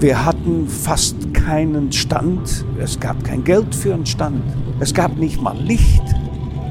[0.00, 2.64] Wir hatten fast keinen Stand.
[2.78, 4.44] Es gab kein Geld für einen Stand.
[4.78, 6.02] Es gab nicht mal Licht.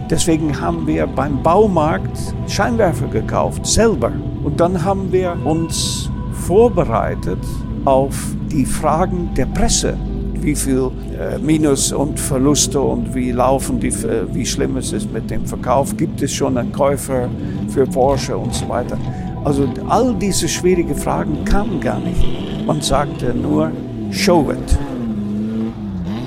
[0.09, 2.17] Deswegen haben wir beim Baumarkt
[2.47, 4.13] Scheinwerfer gekauft, selber.
[4.45, 6.09] Und dann haben wir uns
[6.45, 7.39] vorbereitet
[7.83, 8.15] auf
[8.49, 9.97] die Fragen der Presse.
[10.35, 10.89] Wie viel
[11.19, 15.45] äh, Minus und Verluste und wie laufen die, äh, wie schlimm es ist mit dem
[15.45, 15.97] Verkauf?
[15.97, 17.27] Gibt es schon einen Käufer
[17.67, 18.97] für Porsche und so weiter?
[19.43, 22.56] Also all diese schwierigen Fragen kamen gar nicht.
[22.67, 23.71] Man sagte nur,
[24.11, 24.77] show it.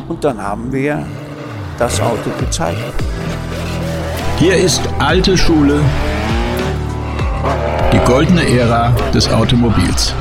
[0.08, 1.04] Und dann haben wir
[1.78, 2.78] das Auto gezeigt.
[4.38, 5.80] Hier ist alte Schule,
[7.92, 10.14] die goldene Ära des Automobils.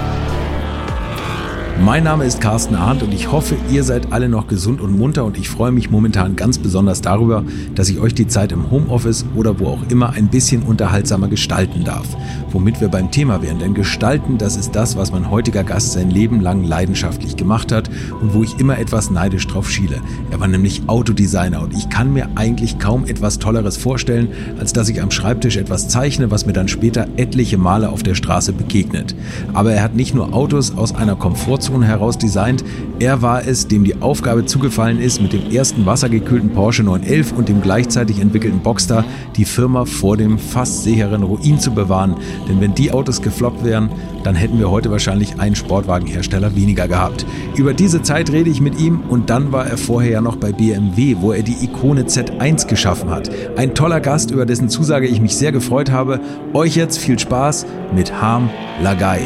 [1.82, 5.24] Mein Name ist Carsten Arndt und ich hoffe, ihr seid alle noch gesund und munter
[5.24, 7.44] und ich freue mich momentan ganz besonders darüber,
[7.74, 11.86] dass ich euch die Zeit im Homeoffice oder wo auch immer ein bisschen unterhaltsamer gestalten
[11.86, 12.06] darf.
[12.52, 16.12] Womit wir beim Thema wären, denn gestalten, das ist das, was mein heutiger Gast sein
[16.12, 17.90] Leben lang leidenschaftlich gemacht hat
[18.22, 20.02] und wo ich immer etwas neidisch drauf schiele.
[20.32, 24.28] Er war nämlich Autodesigner und ich kann mir eigentlich kaum etwas Tolleres vorstellen,
[24.60, 28.16] als dass ich am Schreibtisch etwas zeichne, was mir dann später etliche Male auf der
[28.16, 29.16] Straße begegnet.
[29.54, 32.64] Aber er hat nicht nur Autos aus einer Komfortzone Komfortzone heraus designt.
[33.00, 37.50] Er war es, dem die Aufgabe zugefallen ist, mit dem ersten wassergekühlten Porsche 911 und
[37.50, 42.16] dem gleichzeitig entwickelten Boxster die Firma vor dem fast sicheren Ruin zu bewahren.
[42.48, 43.90] Denn wenn die Autos gefloppt wären,
[44.24, 47.26] dann hätten wir heute wahrscheinlich einen Sportwagenhersteller weniger gehabt.
[47.56, 50.52] Über diese Zeit rede ich mit ihm und dann war er vorher ja noch bei
[50.52, 53.30] BMW, wo er die Ikone Z1 geschaffen hat.
[53.56, 56.20] Ein toller Gast, über dessen Zusage ich mich sehr gefreut habe.
[56.54, 58.50] Euch jetzt viel Spaß mit Harm
[58.82, 59.22] Lagai.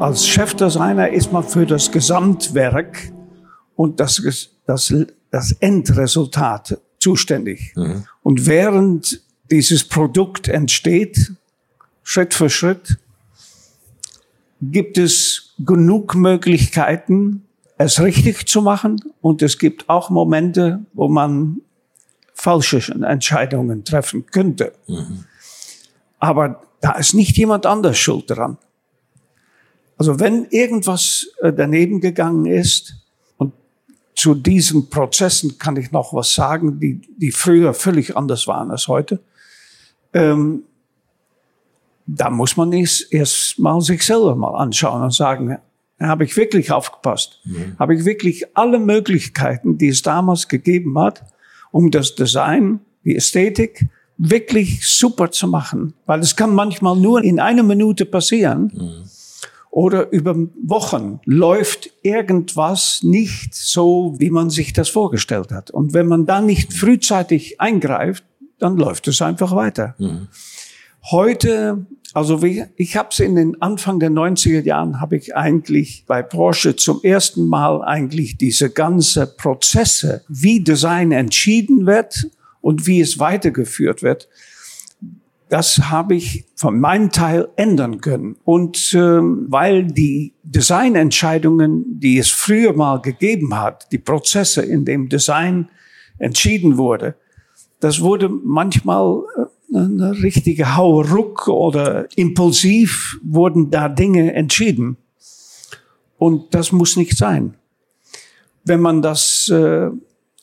[0.00, 3.12] Als Chefdesigner ist man für das Gesamtwerk
[3.74, 4.22] und das,
[4.64, 4.94] das,
[5.32, 7.72] das Endresultat zuständig.
[7.74, 8.04] Mhm.
[8.22, 11.32] Und während dieses Produkt entsteht,
[12.04, 12.98] Schritt für Schritt,
[14.62, 17.42] gibt es genug Möglichkeiten,
[17.76, 19.02] es richtig zu machen.
[19.20, 21.60] Und es gibt auch Momente, wo man
[22.34, 24.72] falsche Entscheidungen treffen könnte.
[24.86, 25.24] Mhm.
[26.20, 28.58] Aber da ist nicht jemand anders schuld dran.
[29.98, 32.94] Also wenn irgendwas äh, daneben gegangen ist,
[33.36, 33.52] und
[34.14, 38.86] zu diesen Prozessen kann ich noch was sagen, die, die früher völlig anders waren als
[38.86, 39.20] heute,
[40.14, 40.62] ähm,
[42.06, 45.58] da muss man erst mal sich selber mal anschauen und sagen,
[46.00, 47.40] habe ich wirklich aufgepasst?
[47.44, 47.76] Mhm.
[47.78, 51.24] Habe ich wirklich alle Möglichkeiten, die es damals gegeben hat,
[51.72, 55.92] um das Design, die Ästhetik wirklich super zu machen?
[56.06, 58.72] Weil es kann manchmal nur in einer Minute passieren.
[58.72, 59.17] Mhm
[59.78, 60.34] oder über
[60.64, 65.70] Wochen läuft irgendwas nicht so, wie man sich das vorgestellt hat.
[65.70, 68.24] Und wenn man dann nicht frühzeitig eingreift,
[68.58, 69.94] dann läuft es einfach weiter.
[69.98, 70.26] Mhm.
[71.12, 76.02] Heute, also wie, ich habe es in den Anfang der 90er Jahren, habe ich eigentlich
[76.08, 82.26] bei Porsche zum ersten Mal eigentlich diese ganze Prozesse, wie Design entschieden wird
[82.60, 84.26] und wie es weitergeführt wird,
[85.48, 88.36] das habe ich von meinem Teil ändern können.
[88.44, 95.08] Und ähm, weil die Designentscheidungen, die es früher mal gegeben hat, die Prozesse, in dem
[95.08, 95.70] Design
[96.18, 97.14] entschieden wurde,
[97.80, 104.96] das wurde manchmal äh, eine richtige Hauruck oder impulsiv wurden da Dinge entschieden.
[106.18, 107.54] Und das muss nicht sein.
[108.64, 109.90] Wenn man das äh,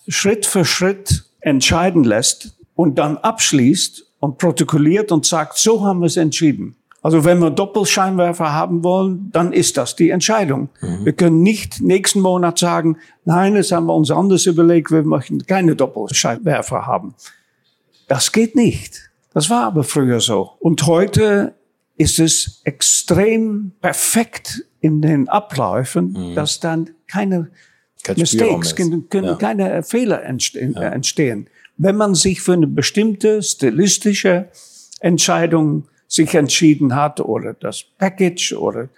[0.08, 6.08] Schritt für Schritt entscheiden lässt und dann abschließt und protokolliert und sagt, so haben wir
[6.08, 6.76] es entschieden.
[7.04, 10.70] Also wenn wir Doppelscheinwerfer haben wollen, dann ist das die Entscheidung.
[10.82, 11.06] Mhm.
[11.06, 15.46] Wir können nicht nächsten Monat sagen, nein, das haben wir uns anders überlegt, wir möchten
[15.46, 17.14] keine Doppelscheinwerfer haben.
[18.08, 19.12] Das geht nicht.
[19.36, 20.54] Das war aber früher so.
[20.60, 21.54] Und heute
[21.96, 26.36] ist es extrem perfekt in den Abläufen, mhm.
[26.36, 27.52] dass dann keine
[28.04, 29.36] Kein Mistakes, können, ja.
[29.36, 30.74] keine Fehler entstehen.
[30.74, 30.90] Ja.
[30.90, 31.48] entstehen
[31.78, 34.50] wenn man sich für eine bestimmte stilistische
[35.00, 38.90] Entscheidung sich entschieden hat oder das Package oder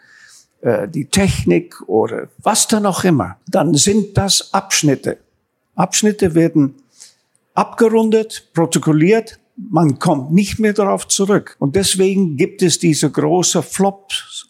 [0.62, 5.18] äh, die Technik oder was dann auch immer, dann sind das Abschnitte.
[5.75, 6.75] Abschnitte werden
[7.53, 11.56] abgerundet, protokolliert, man kommt nicht mehr darauf zurück.
[11.59, 14.47] Und deswegen gibt es diese große Flops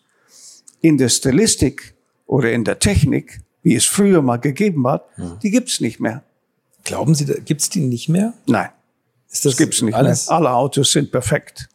[0.81, 1.94] in der Stilistik
[2.25, 5.39] oder in der Technik, wie es früher mal gegeben hat, mhm.
[5.41, 6.23] die gibt's nicht mehr.
[6.88, 8.34] Glauben Sie, gibt es die nicht mehr?
[8.45, 8.69] Nein.
[9.30, 10.28] Ist das, das gibt's nicht alles?
[10.28, 10.38] mehr.
[10.38, 11.68] Alle Autos sind perfekt.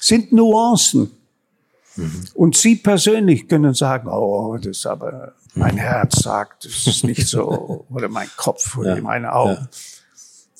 [0.00, 1.12] Sind Nuancen.
[1.94, 2.24] Mhm.
[2.34, 5.78] Und Sie persönlich können sagen, oh, das ist aber, mein mhm.
[5.78, 9.02] Herz sagt, das ist nicht so, oder mein Kopf oder ja.
[9.02, 9.68] meine Augen.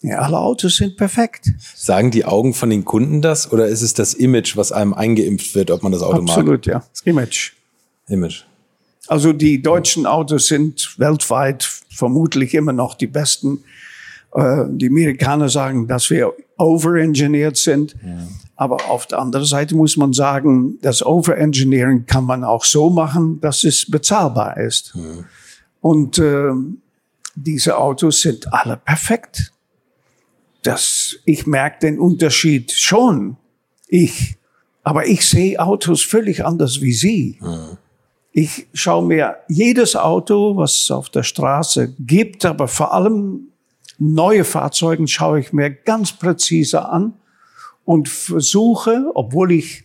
[0.03, 0.11] Ja.
[0.11, 1.51] ja, alle Autos sind perfekt.
[1.75, 5.57] Sagen die Augen von den Kunden das oder ist es das Image, was einem eingeimpft
[5.57, 6.39] wird, ob man das Auto Absolut, mag?
[6.39, 6.85] Absolut, ja.
[6.93, 7.53] Das Image.
[8.07, 8.45] Image.
[9.09, 13.65] Also die deutschen Autos sind weltweit vermutlich immer noch die besten.
[14.35, 17.97] Äh, die Amerikaner sagen, dass wir overengineert sind.
[18.05, 18.27] Ja.
[18.57, 23.41] Aber auf der anderen Seite muss man sagen, das Overengineering kann man auch so machen,
[23.41, 24.93] dass es bezahlbar ist.
[24.95, 25.25] Ja.
[25.81, 26.51] Und äh,
[27.37, 29.53] diese Autos sind alle perfekt.
[30.63, 33.37] Das, ich merke den Unterschied schon.
[33.87, 34.37] Ich.
[34.83, 37.39] Aber ich sehe Autos völlig anders wie Sie.
[37.41, 37.79] Ja.
[38.33, 43.48] Ich schaue mir jedes Auto, was es auf der Straße gibt, aber vor allem
[43.99, 47.15] neue Fahrzeuge schaue ich mir ganz präzise an
[47.85, 49.85] und versuche, obwohl ich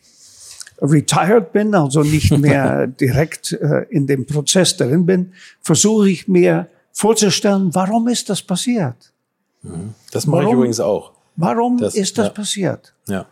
[0.82, 6.68] retired bin, also nicht mehr direkt äh, in dem Prozess drin bin, versuche ich mir
[6.92, 9.14] vorzustellen, warum ist das passiert?
[9.62, 9.94] Mhm.
[10.12, 11.14] Das mache warum, ich übrigens auch.
[11.36, 12.34] Warum das, ist das ja.
[12.34, 12.94] passiert?
[13.08, 13.26] Ja.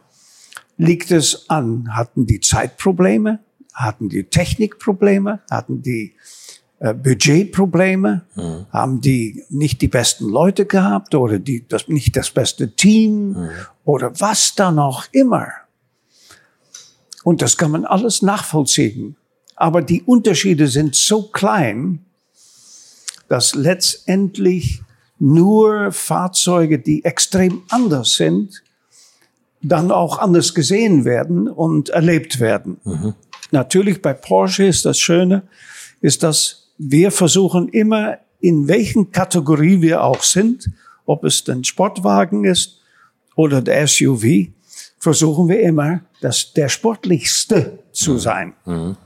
[0.78, 3.40] Liegt es an, hatten die Zeitprobleme?
[3.74, 5.42] Hatten die Technikprobleme?
[5.50, 6.16] Hatten die
[6.82, 8.24] Budgetprobleme?
[8.36, 8.66] Mhm.
[8.72, 13.50] Haben die nicht die besten Leute gehabt oder die, das, nicht das beste Team mhm.
[13.86, 15.48] oder was da noch immer?
[17.24, 19.16] Und das kann man alles nachvollziehen.
[19.56, 22.04] Aber die Unterschiede sind so klein,
[23.30, 24.82] dass letztendlich
[25.20, 28.64] nur Fahrzeuge, die extrem anders sind,
[29.62, 32.82] dann auch anders gesehen werden und erlebt werden.
[32.84, 33.14] Mhm.
[33.52, 35.44] Natürlich bei Porsche ist das Schöne,
[36.02, 40.70] ist, dass wir versuchen immer, in welchen Kategorie wir auch sind,
[41.06, 42.80] ob es den Sportwagen ist
[43.36, 44.50] oder der SUV,
[44.98, 48.54] versuchen wir immer, das der sportlichste zu sein.
[48.66, 48.98] Mhm.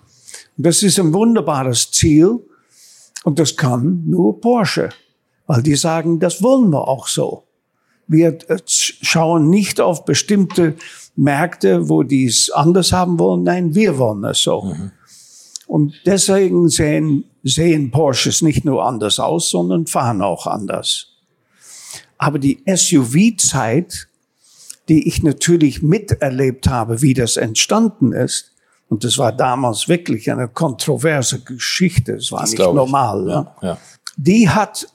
[0.58, 2.40] Das ist ein wunderbares Ziel
[3.26, 4.90] und das kann nur Porsche,
[5.48, 7.44] weil die sagen, das wollen wir auch so.
[8.08, 10.76] Wir äh, schauen nicht auf bestimmte
[11.16, 13.44] Märkte, wo die es anders haben wollen.
[13.44, 14.62] Nein, wir wollen es so.
[14.62, 14.92] Mhm.
[15.68, 21.08] Und deswegen sehen, sehen Porsches nicht nur anders aus, sondern fahren auch anders.
[22.18, 24.08] Aber die SUV-Zeit,
[24.90, 28.52] die ich natürlich miterlebt habe, wie das entstanden ist,
[28.88, 33.78] und das war damals wirklich eine kontroverse Geschichte, es war das nicht normal, ja, ja.
[34.18, 34.88] die hat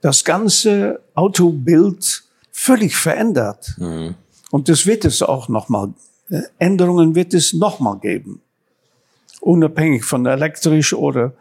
[0.00, 3.74] das ganze Autobild völlig verändert.
[3.78, 4.14] Mhm.
[4.50, 5.92] Und das wird es auch nochmal,
[6.30, 8.40] äh, Änderungen wird es nochmal geben
[9.40, 11.32] unabhängig von elektrisch oder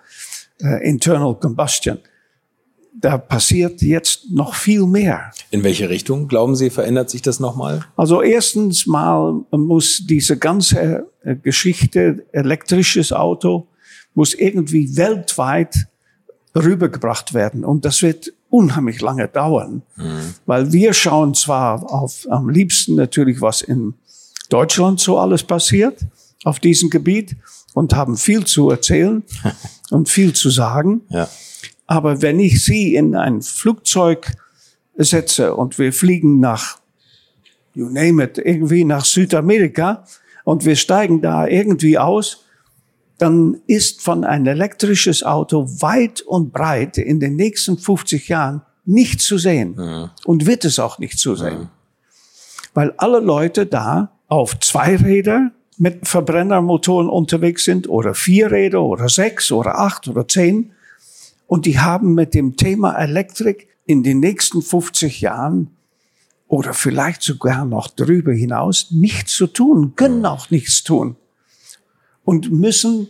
[0.61, 1.99] äh, internal combustion.
[2.99, 5.31] Da passiert jetzt noch viel mehr.
[5.51, 7.85] In welche Richtung, glauben Sie, verändert sich das nochmal?
[7.95, 13.67] Also erstens mal muss diese ganze äh, Geschichte elektrisches Auto
[14.15, 15.87] muss irgendwie weltweit
[16.55, 17.63] rübergebracht werden.
[17.63, 20.33] Und das wird unheimlich lange dauern, mhm.
[20.47, 23.93] weil wir schauen zwar auf am liebsten natürlich, was in
[24.49, 25.99] Deutschland so alles passiert
[26.43, 27.35] auf diesem Gebiet,
[27.77, 29.21] und haben viel zu erzählen
[29.91, 31.01] und viel zu sagen.
[31.09, 31.29] Ja.
[31.85, 34.31] Aber wenn ich Sie in ein Flugzeug
[34.95, 36.79] setze und wir fliegen nach,
[37.73, 40.03] you name it, irgendwie nach Südamerika
[40.43, 42.43] und wir steigen da irgendwie aus,
[43.17, 49.21] dann ist von ein elektrisches Auto weit und breit in den nächsten 50 Jahren nicht
[49.21, 50.09] zu sehen mhm.
[50.25, 51.59] und wird es auch nicht zu sehen.
[51.59, 51.69] Mhm.
[52.73, 59.09] Weil alle Leute da auf zwei Räder mit Verbrennermotoren unterwegs sind oder vier Räder oder
[59.09, 60.71] sechs oder acht oder zehn.
[61.45, 65.69] Und die haben mit dem Thema Elektrik in den nächsten 50 Jahren
[66.47, 71.15] oder vielleicht sogar noch darüber hinaus nichts zu tun, können auch nichts tun
[72.23, 73.09] und müssen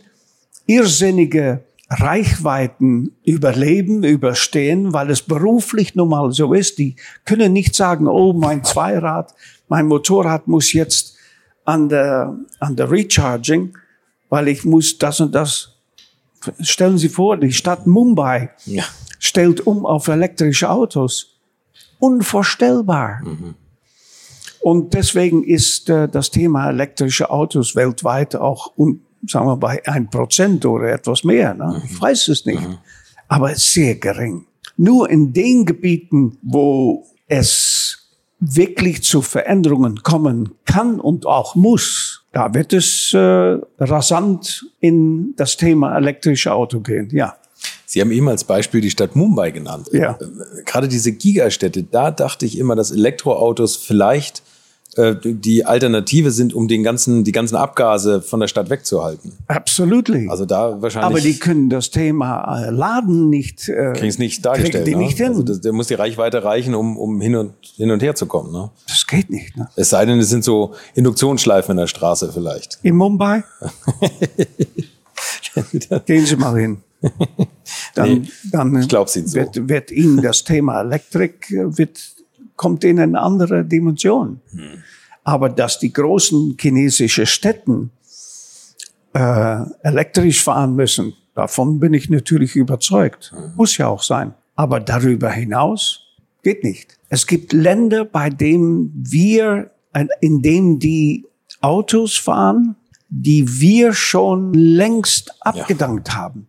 [0.66, 6.78] irrsinnige Reichweiten überleben, überstehen, weil es beruflich nun mal so ist.
[6.78, 9.34] Die können nicht sagen, oh, mein Zweirad,
[9.68, 11.17] mein Motorrad muss jetzt
[11.68, 13.76] an der, an der Recharging,
[14.30, 15.74] weil ich muss das und das.
[16.60, 18.84] Stellen Sie vor, die Stadt Mumbai ja.
[19.18, 21.36] stellt um auf elektrische Autos.
[21.98, 23.20] Unvorstellbar.
[23.22, 23.54] Mhm.
[24.60, 30.08] Und deswegen ist äh, das Thema elektrische Autos weltweit auch, un, sagen wir, bei ein
[30.08, 31.52] Prozent oder etwas mehr.
[31.52, 31.66] Ne?
[31.66, 31.82] Mhm.
[31.84, 32.66] Ich weiß es nicht.
[32.66, 32.78] Mhm.
[33.28, 34.46] Aber sehr gering.
[34.78, 38.07] Nur in den Gebieten, wo es
[38.40, 43.18] wirklich zu Veränderungen kommen kann und auch muss, da wird es äh,
[43.78, 47.36] rasant in das Thema elektrische Auto gehen, ja.
[47.84, 49.88] Sie haben eben als Beispiel die Stadt Mumbai genannt.
[49.92, 50.18] Ja.
[50.66, 54.42] Gerade diese Gigastädte, da dachte ich immer, dass Elektroautos vielleicht
[54.98, 59.32] äh, die Alternative sind, um den ganzen, die ganzen Abgase von der Stadt wegzuhalten.
[59.46, 60.28] Absolutely.
[60.28, 61.10] Also da wahrscheinlich.
[61.10, 63.68] Aber die können das Thema äh, Laden nicht.
[63.68, 64.88] Äh, kriegen es nicht dargestellt.
[64.88, 65.02] Die ne?
[65.02, 65.28] nicht hin.
[65.28, 68.26] Also das, der muss die Reichweite reichen, um, um hin und hin und her zu
[68.26, 68.52] kommen.
[68.52, 68.70] Ne?
[68.88, 69.56] Das geht nicht.
[69.56, 69.68] Ne?
[69.76, 72.80] Es sei denn, es sind so Induktionsschleifen in der Straße vielleicht.
[72.82, 73.44] In Mumbai?
[76.06, 76.78] Gehen Sie mal hin.
[77.94, 79.34] Dann, Nee, dann ich so.
[79.34, 81.98] wird, wird Ihnen das Thema Elektrik äh, wird,
[82.58, 84.42] kommt in eine andere Dimension.
[84.50, 84.82] Hm.
[85.24, 87.90] Aber dass die großen chinesischen Städten
[89.14, 93.32] äh, elektrisch fahren müssen, davon bin ich natürlich überzeugt.
[93.34, 93.54] Hm.
[93.56, 94.34] Muss ja auch sein.
[94.54, 96.00] Aber darüber hinaus
[96.42, 96.98] geht nicht.
[97.08, 101.24] Es gibt Länder, bei denen wir, äh, in denen die
[101.62, 102.76] Autos fahren,
[103.08, 106.46] die wir schon längst abgedankt haben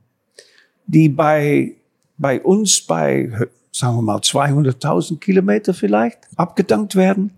[0.90, 1.76] die bei,
[2.18, 3.32] bei uns bei,
[3.72, 7.32] sagen wir mal, 200.000 Kilometer vielleicht abgedankt werden,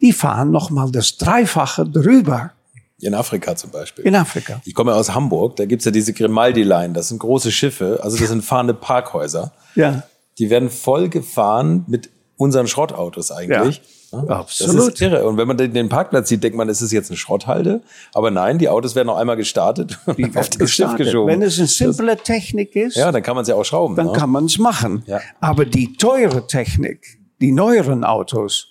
[0.00, 2.52] die fahren noch mal das Dreifache drüber
[3.00, 4.04] In Afrika zum Beispiel.
[4.04, 4.60] in Afrika.
[4.64, 8.28] Ich komme aus Hamburg, da gibt's ja diese Grimaldi-Line, das sind große Schiffe, also das
[8.28, 9.52] sind fahrende Parkhäuser.
[9.74, 10.02] Ja,
[10.38, 13.76] Die werden voll gefahren mit unseren Schrottautos eigentlich.
[13.78, 14.94] Ja, Das absolut.
[14.94, 15.26] ist irre.
[15.26, 17.82] Und wenn man den den Parkplatz sieht, denkt man, ist es jetzt eine Schrotthalde?
[18.14, 21.30] Aber nein, die Autos werden noch einmal gestartet und die auf das Schiff geschoben.
[21.32, 23.96] Wenn es eine simple Technik ist, ja, dann kann man es ja auch schrauben.
[23.96, 24.12] dann ne?
[24.12, 25.02] kann man es machen.
[25.06, 25.20] Ja.
[25.40, 28.68] Aber die teure Technik, die neueren Autos,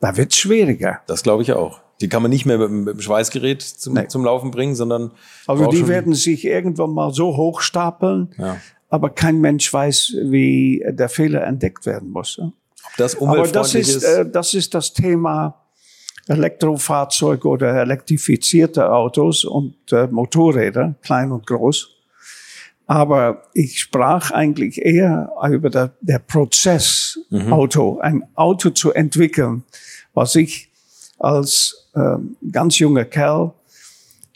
[0.00, 1.00] da wird es schwieriger.
[1.06, 1.80] Das glaube ich auch.
[2.00, 4.08] Die kann man nicht mehr mit, dem- mit dem Schweißgerät zum, Nee.
[4.08, 5.12] zum Laufen bringen, sondern
[5.46, 8.56] Also die werden sich irgendwann mal so hochstapeln, Ja.
[8.88, 12.40] aber kein Mensch weiß, wie der Fehler entdeckt werden muss.
[12.96, 14.04] Das Aber das umweltfreundlich ist, ist.
[14.04, 15.54] äh, das ist das Thema
[16.28, 21.88] Elektrofahrzeuge oder elektrifizierte Autos und äh, Motorräder, klein und groß.
[22.86, 29.62] Aber ich sprach eigentlich eher über der, der Prozess Auto, ein Auto zu entwickeln,
[30.12, 30.70] was ich
[31.20, 33.52] als ähm, ganz junger Kerl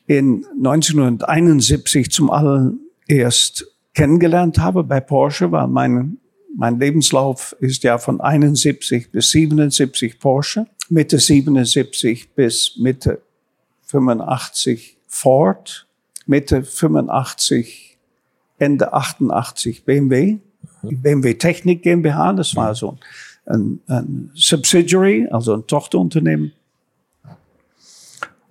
[0.07, 6.19] in 1971 zum allererst kennengelernt habe bei Porsche, weil mein,
[6.57, 13.21] mein Lebenslauf ist ja von 71 bis 77 Porsche, Mitte 77 bis Mitte
[13.87, 15.87] 85 Ford,
[16.27, 17.99] Mitte 85
[18.59, 20.39] Ende 88 BMW,
[20.83, 22.99] BMW Technik GmbH, das war so
[23.47, 26.53] ein, ein Subsidiary, also ein Tochterunternehmen.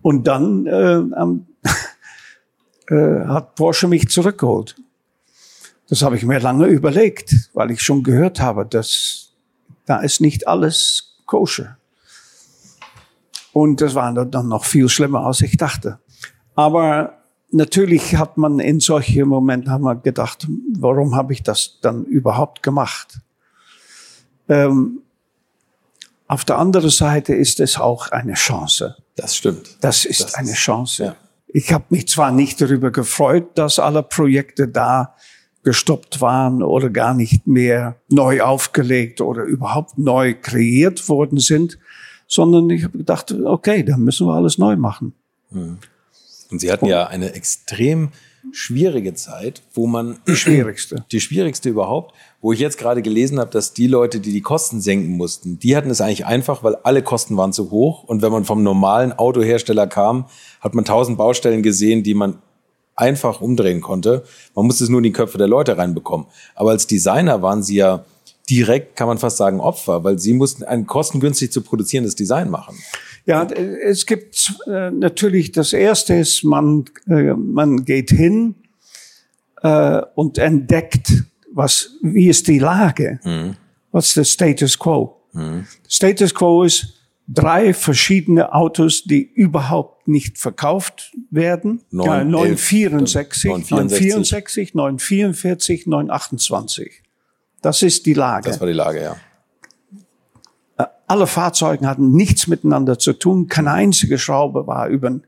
[0.02, 1.02] Und dann äh,
[2.94, 4.76] äh, hat Porsche mich zurückgeholt.
[5.90, 9.30] Das habe ich mir lange überlegt, weil ich schon gehört habe, dass
[9.86, 11.78] da ist nicht alles koscher.
[13.52, 16.00] Und das war dann noch viel schlimmer, als ich dachte.
[16.56, 17.18] Aber
[17.52, 22.64] natürlich hat man in solchen Momenten haben wir gedacht, warum habe ich das dann überhaupt
[22.64, 23.20] gemacht?
[24.50, 25.00] Ähm,
[26.28, 28.96] auf der anderen Seite ist es auch eine Chance.
[29.16, 29.78] das stimmt.
[29.82, 31.04] Das ist Das eine ist- Chance.
[31.06, 31.16] ja.
[31.56, 35.16] Ich habe mich zwar nicht darüber gefreut, dass alle Projekte da
[35.64, 41.80] gestoppt waren oder gar nicht mehr neu aufgelegt oder überhaupt neu kreiert worden sind,
[42.28, 45.14] sondern ich habe gedacht, okay, dann müssen wir alles neu machen.
[45.52, 48.10] Und Sie hatten ja eine extrem
[48.52, 51.06] schwierige Zeit, wo man Die schwierigste.
[51.12, 54.82] die schwierigste überhaupt, wo ich jetzt gerade gelesen habe, dass die Leute, die die Kosten
[54.82, 58.04] senken mussten, die hatten es eigentlich einfach, weil alle Kosten waren zu hoch.
[58.04, 60.26] Und wenn man vom normalen Autohersteller kam,
[60.60, 62.40] hat man tausend Baustellen gesehen, die man
[62.96, 64.24] einfach umdrehen konnte.
[64.56, 66.28] Man musste es nur in die Köpfe der Leute reinbekommen.
[66.56, 68.06] Aber als Designer waren sie ja
[68.50, 72.78] direkt, kann man fast sagen, Opfer, weil sie mussten ein kostengünstig zu produzierendes Design machen.
[73.26, 78.56] Ja, es gibt äh, natürlich, das erste ist, man, äh, man geht hin
[79.62, 81.24] äh, und entdeckt,
[81.54, 83.20] was, wie ist die Lage?
[83.92, 85.22] Was ist der Status quo?
[85.88, 86.96] Status quo ist
[87.28, 91.82] drei verschiedene Autos, die überhaupt nicht verkauft werden.
[91.92, 94.74] Neun, ja, elf, 964, 964.
[94.74, 97.04] 964, 944, 928.
[97.62, 98.50] Das ist die Lage.
[98.50, 99.16] Das war die Lage, ja.
[101.08, 103.48] Alle Fahrzeuge hatten nichts miteinander zu tun.
[103.48, 105.20] Keine einzige Schraube war über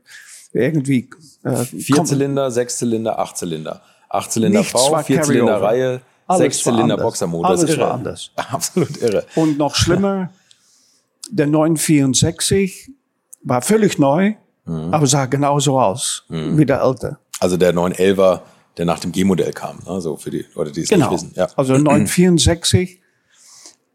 [0.52, 1.08] irgendwie
[1.44, 3.82] äh, Vierzylinder, Sechszylinder, Achtzylinder.
[4.08, 5.62] Achtzylinder V, Vierzylinder.
[5.62, 6.96] Reihe, Sechszylinder.
[6.96, 7.50] Boxermotor.
[7.50, 8.30] Alles war anders.
[8.36, 9.26] Absolut irre.
[9.34, 10.30] Und noch schlimmer,
[11.30, 12.90] der 964
[13.42, 14.34] war völlig neu,
[14.66, 14.92] Mhm.
[14.92, 17.18] aber sah genauso aus wie der alte.
[17.40, 18.40] Also der 911er,
[18.76, 20.00] der nach dem G-Modell kam, ne?
[20.00, 21.10] so für die Leute, die es Genau.
[21.10, 21.32] nicht wissen.
[21.36, 21.48] Ja.
[21.56, 23.00] Also 964.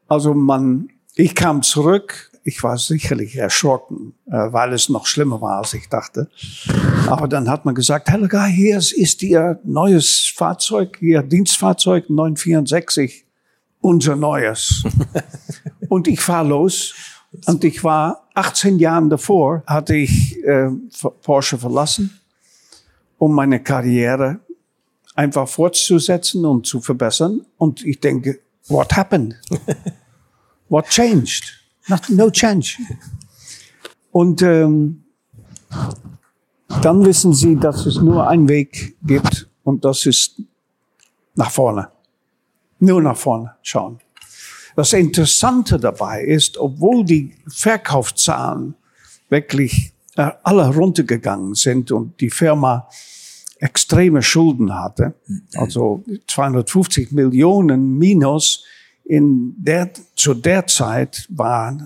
[0.08, 2.30] Also man, ich kam zurück.
[2.44, 6.28] Ich war sicherlich erschrocken, äh, weil es noch schlimmer war, als ich dachte.
[7.08, 13.26] Aber dann hat man gesagt, Helga, hier ist- ist Ihr neues Fahrzeug, Ihr Dienstfahrzeug 964,
[13.80, 14.84] unser neues.
[15.90, 16.96] und ich fahr los.
[17.46, 20.70] Und ich war 18 Jahren davor, hatte ich äh,
[21.22, 22.20] Porsche verlassen,
[23.18, 24.40] um meine Karriere
[25.16, 27.46] einfach fortzusetzen und zu verbessern.
[27.58, 29.36] Und ich denke, what happened?
[30.70, 31.54] What changed?
[31.90, 32.78] Not, no change.
[34.12, 35.04] Und ähm,
[36.82, 40.42] dann wissen Sie, dass es nur einen Weg gibt, Und das ist
[41.36, 41.90] nach vorne.
[42.80, 44.00] Nur nach vorne schauen.
[44.76, 48.76] Das Interessante dabei ist, obwohl die Verkaufszahlen
[49.30, 52.88] wirklich äh, alle runtergegangen sind und die Firma
[53.60, 55.14] extreme Schulden hatte,
[55.56, 58.64] also 250 Millionen minus
[59.04, 61.78] in der, zu der Zeit war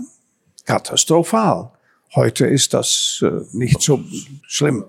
[0.66, 1.72] katastrophal.
[2.14, 4.00] Heute ist das äh, nicht so
[4.48, 4.86] schlimm.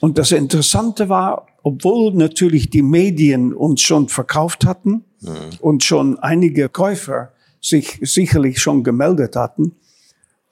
[0.00, 5.58] Und das Interessante war, obwohl natürlich die Medien uns schon verkauft hatten mhm.
[5.60, 9.74] und schon einige Käufer sich sicherlich schon gemeldet hatten,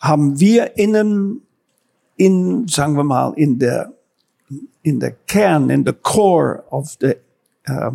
[0.00, 1.42] haben wir innen
[2.16, 3.92] in, sagen wir mal, in der,
[4.82, 7.16] in der Kern, in der Core of der
[7.64, 7.90] äh,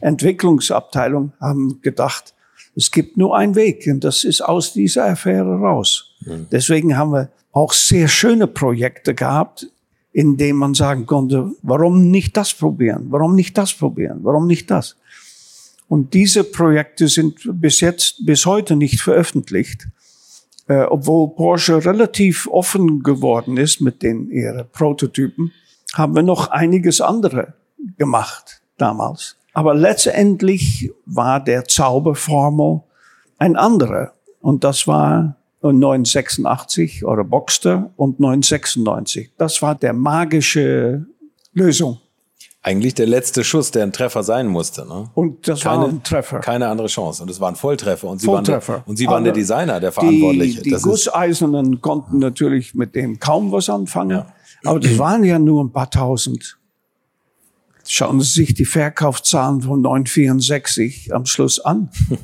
[0.00, 2.34] Entwicklungsabteilung haben gedacht,
[2.74, 6.14] es gibt nur einen Weg und das ist aus dieser Affäre raus.
[6.20, 6.46] Mhm.
[6.50, 9.66] Deswegen haben wir auch sehr schöne Projekte gehabt,
[10.12, 13.06] in denen man sagen konnte, warum nicht das probieren?
[13.10, 14.20] Warum nicht das probieren?
[14.22, 14.96] Warum nicht das?
[15.88, 19.86] Und diese Projekte sind bis jetzt, bis heute nicht veröffentlicht,
[20.68, 25.52] äh, obwohl Porsche relativ offen geworden ist mit den ihre Prototypen,
[25.94, 27.54] haben wir noch einiges andere
[27.96, 29.36] gemacht damals.
[29.52, 32.82] Aber letztendlich war der Zauberformel
[33.38, 34.12] ein anderer.
[34.40, 39.32] Und das war 986 oder Boxster und 996.
[39.38, 41.06] Das war der magische
[41.52, 41.98] Lösung.
[42.66, 44.88] Eigentlich der letzte Schuss, der ein Treffer sein musste.
[44.88, 45.08] Ne?
[45.14, 46.40] Und das keine, war ein Treffer.
[46.40, 47.22] Keine andere Chance.
[47.22, 48.08] Und es war ein Volltreffer.
[48.08, 48.72] Und Sie, Volltreffer.
[48.72, 50.62] Waren, der, und Sie waren der Designer, der Verantwortliche.
[50.62, 54.10] Die, die Gusseisernen konnten natürlich mit dem kaum was anfangen.
[54.10, 54.34] Ja.
[54.64, 56.58] Aber das waren ja nur ein paar tausend.
[57.86, 61.90] Schauen Sie sich die Verkaufszahlen von 964 am Schluss an.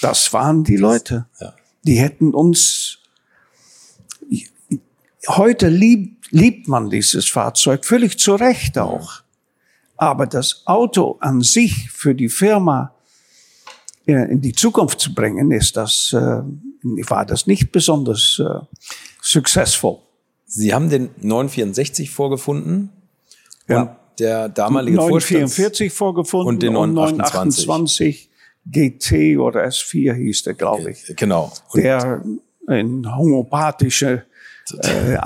[0.00, 1.26] Das waren die Leute.
[1.40, 1.54] Ja.
[1.84, 2.98] Die hätten uns,
[5.28, 9.23] heute liebt, liebt man dieses Fahrzeug, völlig zu Recht auch.
[9.96, 12.94] Aber das Auto an sich für die Firma
[14.06, 16.42] äh, in die Zukunft zu bringen, ist das, äh,
[17.08, 18.64] war das nicht besonders äh,
[19.22, 19.98] successful.
[20.46, 22.90] Sie haben den 964 vorgefunden.
[23.66, 23.96] Ja.
[24.18, 28.28] der damalige 944 vorgefunden und den 928.
[28.66, 31.16] GT oder S4 hieß der, glaube ich.
[31.16, 31.50] Genau.
[31.72, 32.22] Und der
[32.68, 34.24] in homopathische
[34.72, 35.18] äh,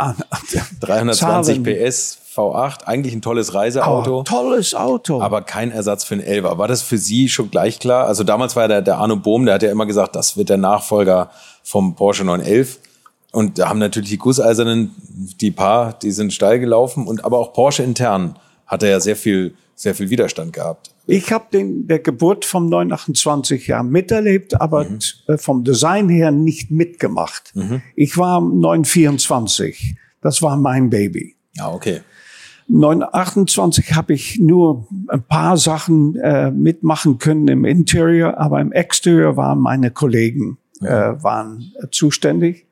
[0.80, 4.20] 320 PS V8, eigentlich ein tolles Reiseauto.
[4.20, 5.20] Oh, tolles Auto.
[5.20, 6.58] Aber kein Ersatz für einen Elva.
[6.58, 8.06] War das für Sie schon gleich klar?
[8.06, 10.56] Also damals war der, der Arno Bohm, der hat ja immer gesagt, das wird der
[10.56, 11.30] Nachfolger
[11.62, 12.78] vom Porsche 911.
[13.32, 14.94] Und da haben natürlich die Gusseisernen,
[15.40, 17.06] die paar, die sind steil gelaufen.
[17.06, 20.90] Und aber auch Porsche intern hat er ja sehr viel, sehr viel Widerstand gehabt.
[21.06, 24.98] Ich habe den der Geburt vom 928 ja miterlebt, aber mhm.
[25.26, 27.52] Äh, vom Design her nicht mitgemacht.
[27.54, 27.82] Mhm.
[27.94, 29.96] Ich war 924.
[30.20, 31.36] Das war mein Baby.
[31.54, 32.00] Ja, okay.
[32.66, 39.36] 928 habe ich nur ein paar Sachen äh, mitmachen können im Interior, aber im Exterior
[39.36, 41.10] waren meine Kollegen ja.
[41.10, 42.66] äh, waren zuständig.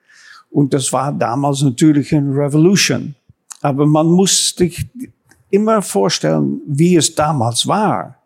[0.51, 3.15] Und das war damals natürlich ein Revolution.
[3.63, 4.87] Aber man muss sich
[5.51, 8.17] immer vorstellen, wie es damals war.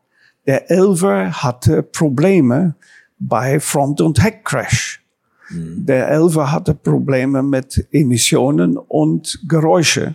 [0.47, 2.75] Der Elver hatte Probleme
[3.19, 5.03] bei Front- und Heckcrash.
[5.51, 5.87] Mhm.
[5.87, 10.15] Der Elver hatte Probleme mit Emissionen und Geräusche.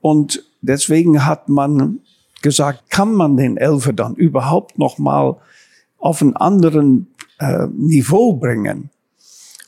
[0.00, 2.00] Und deswegen hat man
[2.42, 5.36] gesagt, kann man den Elver dann überhaupt noch mal
[5.98, 8.90] auf einen anderen äh, Niveau bringen?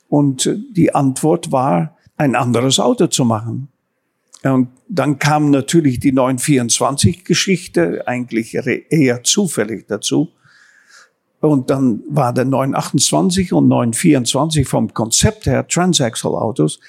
[0.08, 3.68] Und die Antwort war, ein anderes Auto zu machen.
[4.44, 10.30] Und dann kam natürlich die 924-Geschichte, eigentlich eher zufällig dazu.
[11.40, 16.80] Und dann war der 928 und 924 vom Konzept her Transaxle-Autos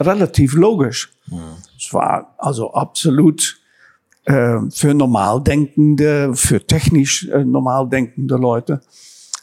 [0.00, 1.12] relativ logisch.
[1.26, 1.56] Ja.
[1.76, 3.60] Es war also absolut
[4.24, 8.80] äh, für normal denkende, für technisch äh, normal denkende Leute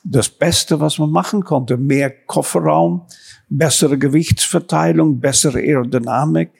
[0.04, 1.78] das Beste, was man machen konnte.
[1.78, 3.06] Mehr Kofferraum,
[3.50, 6.59] bessere Gewichtsverteilung, bessere Aerodynamik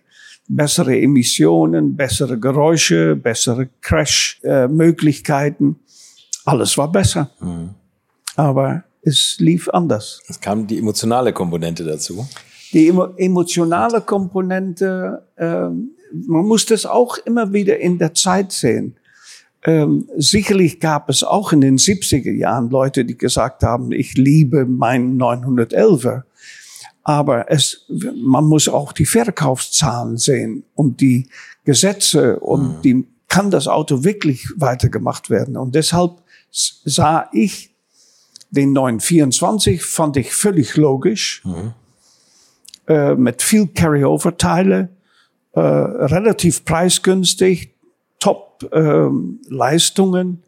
[0.50, 5.78] bessere Emissionen, bessere Geräusche, bessere Crash-Möglichkeiten.
[6.44, 7.30] Alles war besser.
[7.40, 7.70] Mhm.
[8.36, 10.20] Aber es lief anders.
[10.28, 12.28] Es kam die emotionale Komponente dazu.
[12.74, 18.96] Die emotionale Komponente, äh, man muss das auch immer wieder in der Zeit sehen.
[19.66, 24.66] Ähm, sicherlich gab es auch in den 70er Jahren Leute, die gesagt haben, ich liebe
[24.66, 26.24] meinen 911er.
[27.04, 31.30] Aber es, man muss auch die Verkaufszahlen sehen und die
[31.64, 32.82] Gesetze und mhm.
[32.82, 35.56] die, kann das Auto wirklich weitergemacht werden?
[35.56, 36.14] Und deshalb
[36.52, 37.70] sah ich
[38.50, 41.74] den 924, fand ich völlig logisch, mhm.
[42.88, 44.90] äh, mit viel Carryover-Teile,
[45.54, 47.72] äh, relativ preisgünstig,
[48.20, 50.42] Top-Leistungen,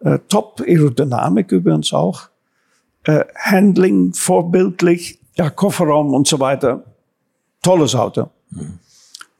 [0.00, 2.22] äh, Top-Aerodynamik übrigens auch,
[3.04, 6.84] äh, Handling vorbildlich, ja, Kofferraum und so weiter.
[7.62, 8.30] Tolles Auto.
[8.50, 8.78] Mhm.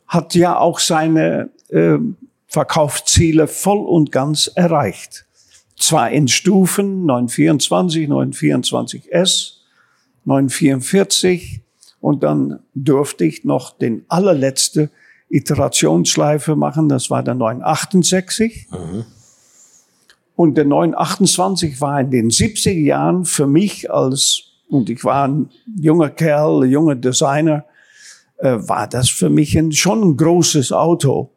[0.07, 1.99] Hat ja auch seine äh,
[2.47, 5.27] Verkaufsziele voll und ganz erreicht.
[5.77, 9.53] Zwar in Stufen 924, 924S,
[10.25, 11.61] 944
[12.01, 14.91] und dann durfte ich noch den allerletzte
[15.29, 18.69] Iterationsschleife machen, das war der 968.
[18.71, 19.05] Mhm.
[20.35, 25.51] Und der 928 war in den 70er Jahren für mich als, und ich war ein
[25.81, 27.65] junger Kerl, ein junger Designer,
[28.39, 31.31] äh, war das für mich ein, schon ein großes Auto.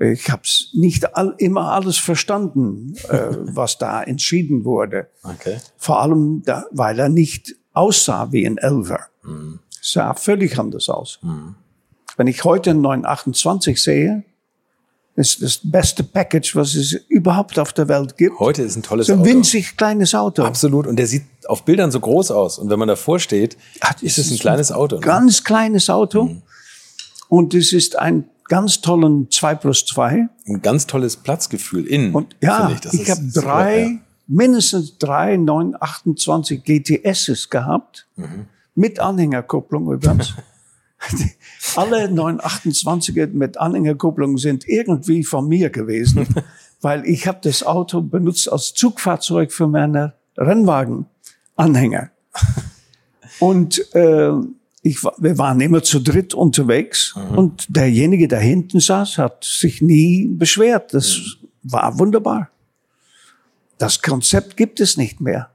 [0.00, 5.08] Ich habe nicht all, immer alles verstanden, äh, was da entschieden wurde.
[5.22, 5.58] Okay.
[5.76, 9.00] Vor allem, da, weil er nicht aussah wie ein Elver.
[9.22, 9.60] Mhm.
[9.80, 11.18] Sah völlig anders aus.
[11.22, 11.56] Mhm.
[12.16, 14.24] Wenn ich heute einen 928 sehe,
[15.14, 18.38] ist das beste Package, was es überhaupt auf der Welt gibt.
[18.38, 19.28] Heute ist ein tolles so ein Auto.
[19.28, 20.42] ein winzig kleines Auto.
[20.42, 20.86] Absolut.
[20.86, 22.58] Und der sieht auf Bildern so groß aus.
[22.58, 24.96] Und wenn man davor steht, Ach, ist es ein kleines Auto.
[24.96, 25.02] Ne?
[25.02, 26.24] Ganz kleines Auto.
[26.24, 26.42] Mhm.
[27.28, 30.28] Und es ist ein ganz tollen 2 plus 2.
[30.46, 32.14] Ein ganz tolles Platzgefühl innen.
[32.14, 33.90] Und ja, ich, ich habe drei, ja.
[34.26, 38.06] mindestens drei 928 GTSs gehabt.
[38.16, 38.46] Mhm.
[38.74, 40.34] Mit Anhängerkupplung übrigens.
[41.76, 46.26] Alle 928er mit Anhängerkupplung sind irgendwie von mir gewesen,
[46.80, 52.10] weil ich habe das Auto benutzt als Zugfahrzeug für meine Rennwagenanhänger.
[53.38, 54.32] Und äh,
[54.82, 57.38] ich, wir waren immer zu dritt unterwegs mhm.
[57.38, 60.92] und derjenige, der hinten saß, hat sich nie beschwert.
[60.92, 61.48] Das mhm.
[61.62, 62.50] war wunderbar.
[63.78, 65.50] Das Konzept gibt es nicht mehr.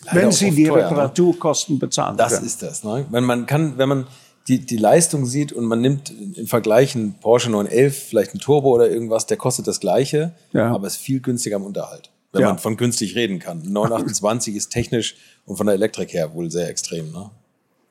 [0.05, 0.91] Leider wenn Sie die teuer, ne?
[0.91, 2.45] Reparaturkosten bezahlen das können.
[2.45, 2.85] Das ist das.
[2.85, 3.07] Ne?
[3.11, 4.07] Wenn man kann, wenn man
[4.49, 8.75] die, die Leistung sieht und man nimmt im Vergleich einen Porsche 911, vielleicht einen Turbo
[8.75, 10.73] oder irgendwas, der kostet das Gleiche, ja.
[10.73, 12.11] aber ist viel günstiger im Unterhalt.
[12.33, 12.49] Wenn ja.
[12.49, 13.63] man von günstig reden kann.
[13.65, 17.11] 928 ist technisch und von der Elektrik her wohl sehr extrem.
[17.11, 17.31] Ne?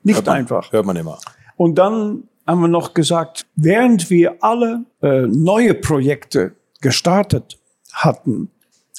[0.03, 0.71] Nicht hört man, einfach.
[0.71, 1.19] Hört man immer.
[1.57, 7.59] Und dann haben wir noch gesagt, während wir alle äh, neue Projekte gestartet
[7.91, 8.49] hatten,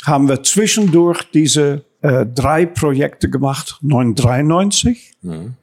[0.05, 5.55] haben wir zwischendurch diese äh, drei Projekte gemacht, 993, mhm.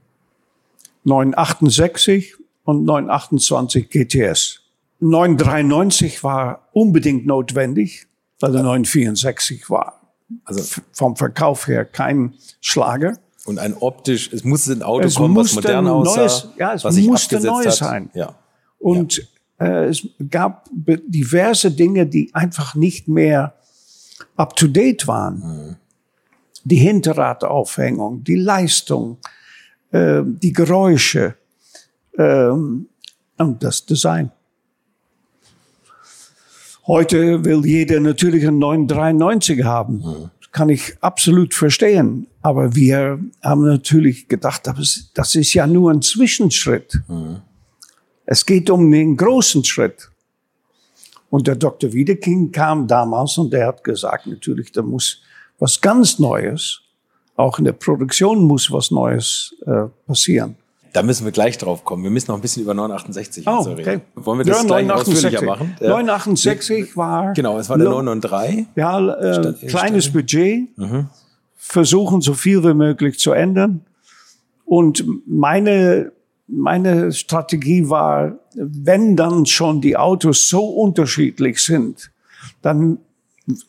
[1.08, 4.60] 968 und 928 GTS.
[5.00, 8.08] 993 war unbedingt notwendig,
[8.39, 10.02] weil der 964 war.
[10.43, 13.17] Also vom Verkauf her kein Schlager.
[13.46, 16.84] Und ein optisch, es musste ein Auto es kommen, was modern aussah, neues, ja, es
[16.84, 18.10] was sich musste neu sein.
[18.13, 18.36] Ja.
[18.78, 19.17] Und
[19.60, 19.65] ja.
[19.65, 23.56] Äh, es gab diverse Dinge, die einfach nicht mehr
[24.36, 25.39] up to date waren.
[25.39, 25.76] Mhm.
[26.65, 29.17] Die Hinterradaufhängung, die Leistung,
[29.91, 31.36] äh, die Geräusche
[32.13, 32.88] äh, und
[33.60, 34.32] das Design.
[36.88, 39.97] Heute will jeder natürlich einen 993 haben.
[39.97, 40.30] Mhm.
[40.54, 42.28] Kann ich absolut verstehen.
[42.41, 44.63] Aber wir haben natürlich gedacht,
[45.13, 47.02] das ist ja nur ein Zwischenschritt.
[47.08, 47.41] Mhm.
[48.26, 50.10] Es geht um den großen Schritt.
[51.30, 51.91] Und der Dr.
[51.91, 55.21] Wiedeking kam damals und der hat gesagt, natürlich, da muss
[55.60, 56.82] was ganz Neues
[57.38, 60.58] auch in der Produktion muss was Neues äh, passieren.
[60.93, 62.04] Da müssen wir gleich drauf kommen.
[62.04, 64.00] Wir müssen noch ein bisschen über 968 oh, okay.
[64.15, 65.26] Wollen wir das ja, gleich 968.
[65.26, 65.76] ausführlicher machen?
[65.80, 67.34] 968 war...
[67.34, 68.65] Genau, es war der 993.
[68.76, 70.76] Ja, äh, kleines Budget.
[70.78, 71.08] Mhm.
[71.56, 73.82] Versuchen, so viel wie möglich zu ändern.
[74.65, 76.12] Und meine,
[76.47, 82.10] meine Strategie war, wenn dann schon die Autos so unterschiedlich sind,
[82.63, 82.97] dann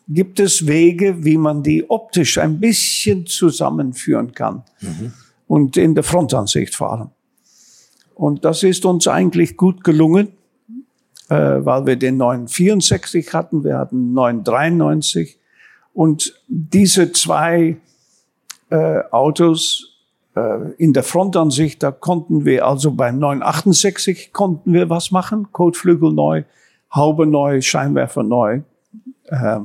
[0.07, 4.63] gibt es Wege, wie man die optisch ein bisschen zusammenführen kann.
[4.81, 5.13] Mhm.
[5.47, 7.09] Und in der Frontansicht allem.
[8.13, 10.33] Und das ist uns eigentlich gut gelungen,
[11.29, 15.37] äh, weil wir den 964 hatten, wir hatten 993.
[15.93, 17.77] Und diese zwei
[18.69, 19.89] äh, Autos
[20.35, 26.11] äh, in der Frontansicht, da konnten wir also beim 968 konnten wir was machen, Kotflügel
[26.11, 26.43] neu,
[26.93, 28.61] Haube neu, Scheinwerfer neu,
[29.29, 29.59] äh,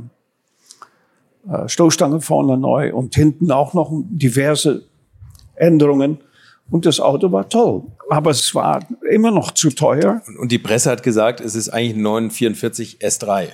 [1.69, 4.85] Stoßstange vorne neu und hinten auch noch diverse
[5.55, 6.19] Änderungen.
[6.71, 7.83] Und das Auto war toll.
[8.09, 10.23] Aber es war immer noch zu teuer.
[10.41, 13.49] Und die Presse hat gesagt, es ist eigentlich ein 944 S3.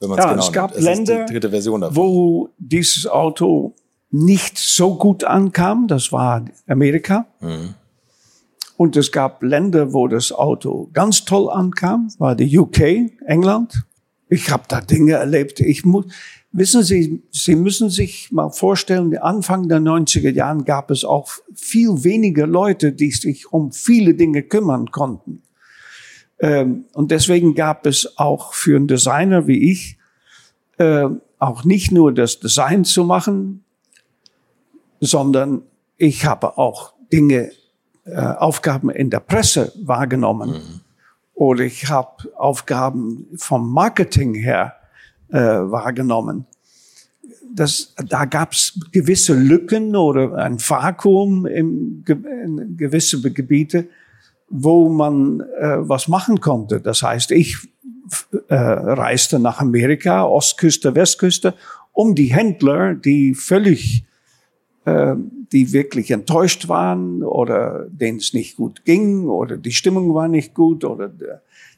[0.00, 1.08] Wenn man ja, genau es gab nimmt.
[1.08, 3.74] Es Länder, Version wo dieses Auto
[4.10, 5.86] nicht so gut ankam.
[5.88, 7.26] Das war Amerika.
[7.40, 7.74] Mhm.
[8.76, 12.80] Und es gab Länder, wo das Auto ganz toll ankam, war die UK,
[13.26, 13.84] England.
[14.32, 15.60] Ich habe da Dinge erlebt.
[15.60, 16.06] Ich muss,
[16.52, 22.02] wissen Sie, Sie müssen sich mal vorstellen, Anfang der 90er Jahren gab es auch viel
[22.02, 25.42] weniger Leute, die sich um viele Dinge kümmern konnten.
[26.38, 29.98] Ähm, und deswegen gab es auch für einen Designer wie ich
[30.78, 33.64] äh, auch nicht nur das Design zu machen,
[35.00, 35.60] sondern
[35.98, 37.50] ich habe auch Dinge,
[38.06, 40.50] äh, Aufgaben in der Presse wahrgenommen.
[40.50, 40.80] Mhm.
[41.34, 44.74] Oder ich habe Aufgaben vom Marketing her
[45.30, 46.46] äh, wahrgenommen.
[47.54, 53.88] Das, da gab es gewisse Lücken oder ein Vakuum im, in gewisse Gebiete,
[54.48, 56.80] wo man äh, was machen konnte.
[56.80, 57.56] Das heißt, ich
[58.48, 61.54] äh, reiste nach Amerika, Ostküste, Westküste,
[61.92, 64.04] um die Händler, die völlig,
[64.84, 70.54] die wirklich enttäuscht waren oder denen es nicht gut ging oder die Stimmung war nicht
[70.54, 71.08] gut oder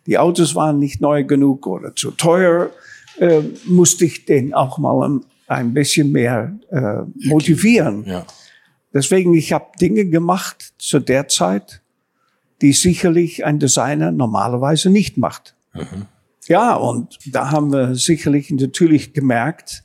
[0.07, 2.71] die Autos waren nicht neu genug oder zu teuer,
[3.19, 8.05] äh, musste ich den auch mal ein bisschen mehr äh, motivieren.
[8.07, 8.27] Ja.
[8.93, 11.83] Deswegen, ich habe Dinge gemacht zu der Zeit,
[12.61, 15.55] die sicherlich ein Designer normalerweise nicht macht.
[15.75, 16.07] Mhm.
[16.47, 19.84] Ja, und da haben wir sicherlich natürlich gemerkt, äh,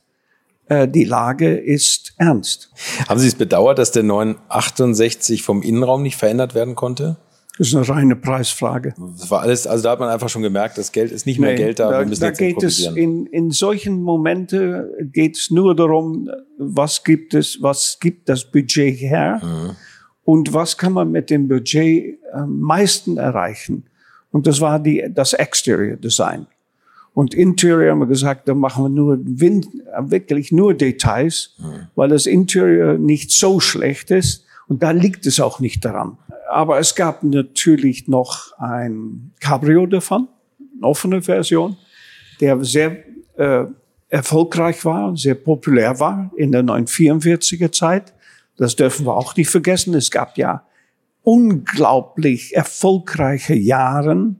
[0.69, 2.71] die Lage ist ernst.
[3.07, 7.17] Haben Sie es bedauert, dass der 968 vom Innenraum nicht verändert werden konnte?
[7.59, 8.93] Das ist eine reine Preisfrage.
[9.17, 11.51] Das war alles, also da hat man einfach schon gemerkt, das Geld ist nicht mehr
[11.51, 11.91] nee, Geld da.
[11.91, 17.61] Da, da geht es in, in solchen Momenten geht es nur darum, was gibt es,
[17.61, 19.75] was gibt das Budget her mhm.
[20.23, 23.83] und was kann man mit dem Budget am meisten erreichen.
[24.31, 26.47] Und das war die, das Exterior Design.
[27.19, 31.87] Und Interior haben wir gesagt, da machen wir nur, wirklich nur Details, mhm.
[31.95, 34.45] weil das Interior nicht so schlecht ist.
[34.69, 36.17] Und da liegt es auch nicht daran.
[36.49, 40.29] Aber es gab natürlich noch ein Cabrio davon,
[40.77, 41.75] eine offene Version,
[42.39, 43.03] der sehr
[43.35, 43.65] äh,
[44.07, 48.13] erfolgreich war, sehr populär war in der 944er Zeit.
[48.55, 49.93] Das dürfen wir auch nicht vergessen.
[49.93, 50.63] Es gab ja
[51.23, 54.39] unglaublich erfolgreiche Jahren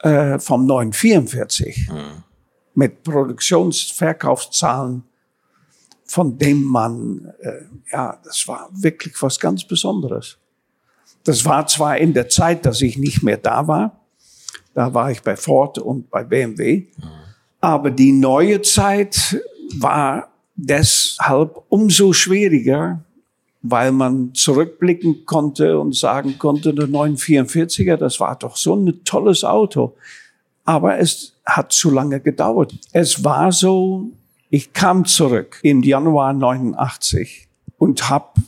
[0.00, 2.22] äh, vom 944 mhm.
[2.74, 5.04] mit Produktionsverkaufszahlen,
[6.04, 10.38] von dem man, äh, ja, das war wirklich was ganz Besonderes.
[11.24, 14.00] Das war zwar in der Zeit, dass ich nicht mehr da war,
[14.74, 17.04] da war ich bei Ford und bei BMW, mhm.
[17.60, 19.42] aber die neue Zeit
[19.78, 23.05] war deshalb umso schwieriger,
[23.70, 29.44] weil man zurückblicken konnte und sagen konnte, der 944er, das war doch so ein tolles
[29.44, 29.94] Auto.
[30.64, 32.74] Aber es hat zu lange gedauert.
[32.92, 34.10] Es war so,
[34.50, 37.48] ich kam zurück im Januar 89
[37.78, 38.40] und habe,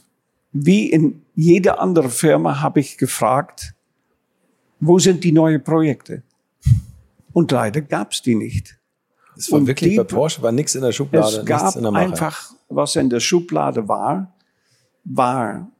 [0.52, 3.74] wie in jeder andere Firma, habe ich gefragt,
[4.80, 6.22] wo sind die neuen Projekte?
[7.32, 8.78] Und leider gab es die nicht.
[9.36, 11.38] Es war und wirklich die, bei Porsche, war nichts in der Schublade.
[11.38, 14.32] Es gab einfach, was in der Schublade war
[15.04, 15.70] war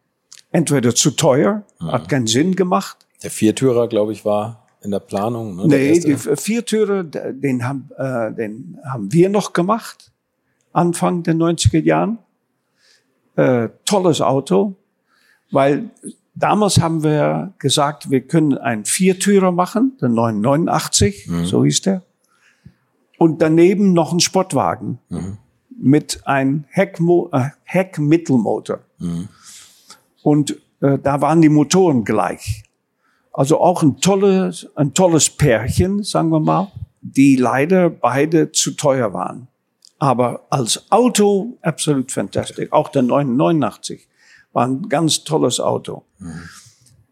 [0.51, 1.93] entweder zu teuer, mhm.
[1.93, 3.07] hat keinen Sinn gemacht.
[3.23, 5.57] Der Viertürer, glaube ich, war in der Planung.
[5.57, 10.13] Ne, nee, die Viertürer, den haben, äh, den haben wir noch gemacht,
[10.73, 12.19] Anfang der 90er Jahren.
[13.37, 14.77] Äh, tolles Auto,
[15.53, 15.91] weil
[16.35, 21.45] damals haben wir gesagt, wir können einen Viertürer machen, den 989, mhm.
[21.45, 22.03] so hieß der.
[23.17, 24.99] Und daneben noch einen Sportwagen.
[25.09, 25.39] Mhm
[25.79, 28.81] mit einem Heckmo äh, Heckmittelmotor.
[28.99, 29.29] Mhm.
[30.23, 32.65] Und äh, da waren die Motoren gleich.
[33.33, 39.13] Also auch ein tolles, ein tolles Pärchen, sagen wir mal, die leider beide zu teuer
[39.13, 39.49] waren.
[39.99, 42.71] Aber als Auto absolut fantastisch.
[42.73, 44.09] Auch der 989
[44.53, 46.05] war ein ganz tolles Auto.
[46.19, 46.49] Mhm.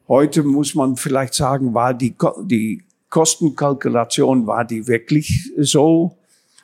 [0.09, 6.17] Heute muss man vielleicht sagen, war die, die Kostenkalkulation, war die wirklich so,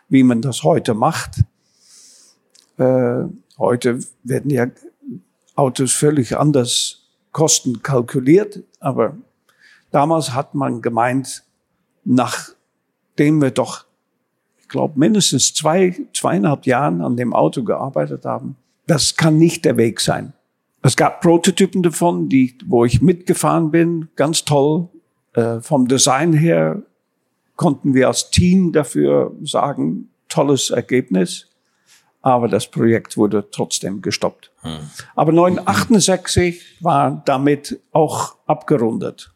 [0.08, 1.42] wie man das heute macht?
[2.82, 4.66] Äh, heute werden ja
[5.54, 6.98] Autos völlig anders
[7.30, 9.16] Kosten kalkuliert, aber
[9.90, 11.44] damals hat man gemeint,
[12.04, 13.86] nachdem wir doch,
[14.58, 19.76] ich glaube, mindestens zwei, zweieinhalb Jahren an dem Auto gearbeitet haben, das kann nicht der
[19.76, 20.32] Weg sein.
[20.82, 24.88] Es gab Prototypen davon, die, wo ich mitgefahren bin, ganz toll.
[25.34, 26.82] Äh, vom Design her
[27.54, 31.51] konnten wir als Team dafür sagen, tolles Ergebnis
[32.22, 34.50] aber das Projekt wurde trotzdem gestoppt.
[34.62, 34.78] Hm.
[35.14, 39.32] Aber 968 war damit auch abgerundet.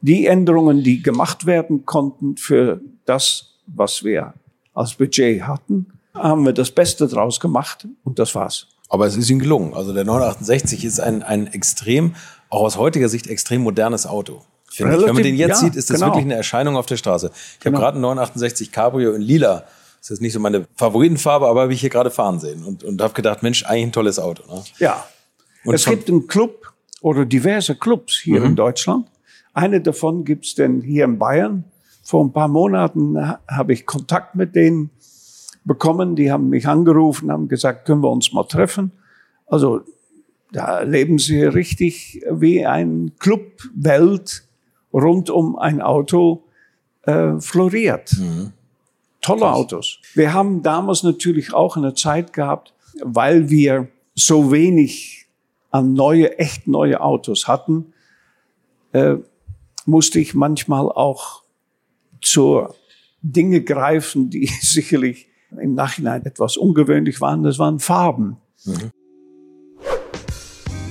[0.00, 4.34] Die Änderungen, die gemacht werden konnten für das, was wir
[4.74, 8.68] als Budget hatten, haben wir das Beste draus gemacht und das war's.
[8.88, 9.74] Aber es ist ihm gelungen.
[9.74, 12.14] Also der 968 ist ein, ein extrem,
[12.48, 14.42] auch aus heutiger Sicht extrem modernes Auto.
[14.70, 14.80] Ich.
[14.80, 16.08] Wenn man den jetzt ja, sieht, ist das genau.
[16.08, 17.30] wirklich eine Erscheinung auf der Straße.
[17.54, 17.76] Ich genau.
[17.76, 19.64] habe gerade einen 968 Cabrio in Lila.
[20.00, 23.00] Das ist nicht so meine Favoritenfarbe, aber habe ich hier gerade fahren sehen und, und
[23.02, 24.42] habe gedacht, Mensch, eigentlich ein tolles Auto.
[24.52, 24.62] Ne?
[24.78, 25.06] Ja.
[25.64, 28.46] Und es gibt einen Club oder diverse Clubs hier mhm.
[28.46, 29.06] in Deutschland.
[29.52, 31.64] Eine davon gibt's denn hier in Bayern.
[32.02, 33.16] Vor ein paar Monaten
[33.48, 34.90] habe ich Kontakt mit denen
[35.64, 36.16] bekommen.
[36.16, 38.92] Die haben mich angerufen, haben gesagt, können wir uns mal treffen.
[39.46, 39.82] Also
[40.52, 44.44] da leben sie richtig wie ein Clubwelt
[44.92, 46.44] rund um ein Auto
[47.02, 48.12] äh, floriert.
[48.18, 48.52] Mhm.
[49.20, 49.98] Tolle Autos.
[50.14, 55.26] Wir haben damals natürlich auch eine Zeit gehabt, weil wir so wenig
[55.70, 57.92] an neue, echt neue Autos hatten,
[58.92, 59.16] äh,
[59.84, 61.42] musste ich manchmal auch
[62.20, 62.74] zur
[63.22, 67.42] Dinge greifen, die sicherlich im Nachhinein etwas ungewöhnlich waren.
[67.42, 68.36] Das waren Farben.
[68.64, 68.90] Mhm.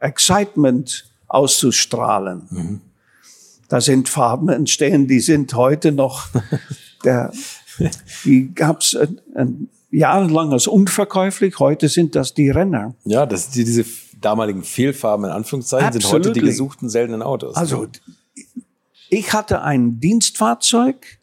[0.00, 2.42] Excitement auszustrahlen.
[2.50, 2.80] Mhm.
[3.68, 6.26] Da sind Farben entstehen, die sind heute noch,
[7.04, 7.32] der,
[8.24, 12.94] die gab's ein, ein jahrelang als unverkäuflich, heute sind das die Renner.
[13.04, 13.84] Ja, das die, diese
[14.20, 16.24] damaligen Fehlfarben in Anführungszeichen Absolutely.
[16.24, 17.56] sind heute die gesuchten seltenen Autos.
[17.56, 17.86] Also
[19.08, 21.18] ich hatte ein Dienstfahrzeug,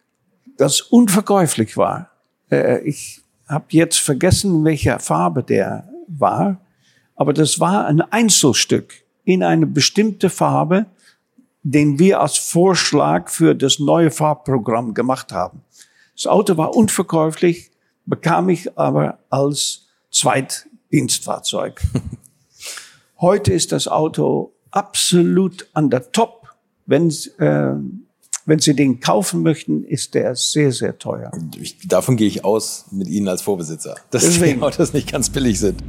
[0.57, 2.11] das unverkäuflich war.
[2.51, 6.59] Äh, ich habe jetzt vergessen, welche Farbe der war.
[7.17, 10.85] Aber das war ein Einzelstück in eine bestimmte Farbe,
[11.63, 15.63] den wir als Vorschlag für das neue Farbprogramm gemacht haben.
[16.15, 17.71] Das Auto war unverkäuflich,
[18.05, 21.81] bekam ich aber als Zweitdienstfahrzeug.
[23.19, 26.55] Heute ist das Auto absolut an der Top.
[26.85, 27.73] Wenn, äh,
[28.45, 31.31] wenn Sie den kaufen möchten, ist der sehr, sehr teuer.
[31.59, 34.59] Ich, davon gehe ich aus mit Ihnen als Vorbesitzer, dass Deswegen.
[34.59, 35.83] die Autos nicht ganz billig sind.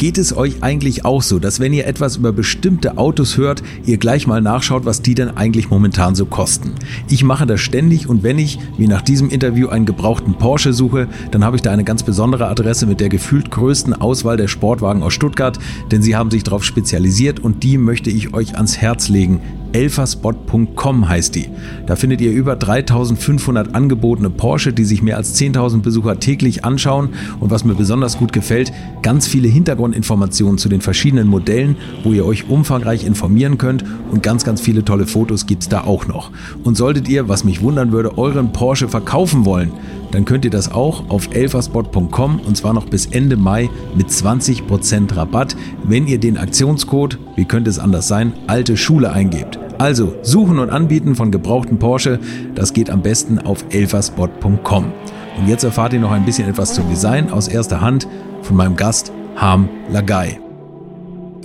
[0.00, 3.98] Geht es euch eigentlich auch so, dass wenn ihr etwas über bestimmte Autos hört, ihr
[3.98, 6.72] gleich mal nachschaut, was die denn eigentlich momentan so kosten?
[7.10, 11.06] Ich mache das ständig und wenn ich, wie nach diesem Interview, einen gebrauchten Porsche suche,
[11.32, 15.02] dann habe ich da eine ganz besondere Adresse mit der gefühlt größten Auswahl der Sportwagen
[15.02, 15.58] aus Stuttgart,
[15.90, 19.42] denn sie haben sich darauf spezialisiert und die möchte ich euch ans Herz legen.
[19.72, 21.48] Elfaspot.com heißt die.
[21.86, 27.10] Da findet ihr über 3500 angebotene Porsche, die sich mehr als 10.000 Besucher täglich anschauen.
[27.40, 32.26] Und was mir besonders gut gefällt, ganz viele Hintergrundinformationen zu den verschiedenen Modellen, wo ihr
[32.26, 33.84] euch umfangreich informieren könnt.
[34.10, 36.30] Und ganz, ganz viele tolle Fotos gibt es da auch noch.
[36.64, 39.72] Und solltet ihr, was mich wundern würde, euren Porsche verkaufen wollen,
[40.12, 45.16] dann könnt ihr das auch auf elferspot.com und zwar noch bis Ende Mai mit 20%
[45.16, 49.58] Rabatt, wenn ihr den Aktionscode, wie könnte es anders sein, alte Schule eingebt.
[49.78, 52.18] Also suchen und anbieten von gebrauchten Porsche,
[52.54, 54.92] das geht am besten auf elferspot.com.
[55.38, 58.06] Und jetzt erfahrt ihr noch ein bisschen etwas zum Design aus erster Hand
[58.42, 60.38] von meinem Gast Harm Lagai.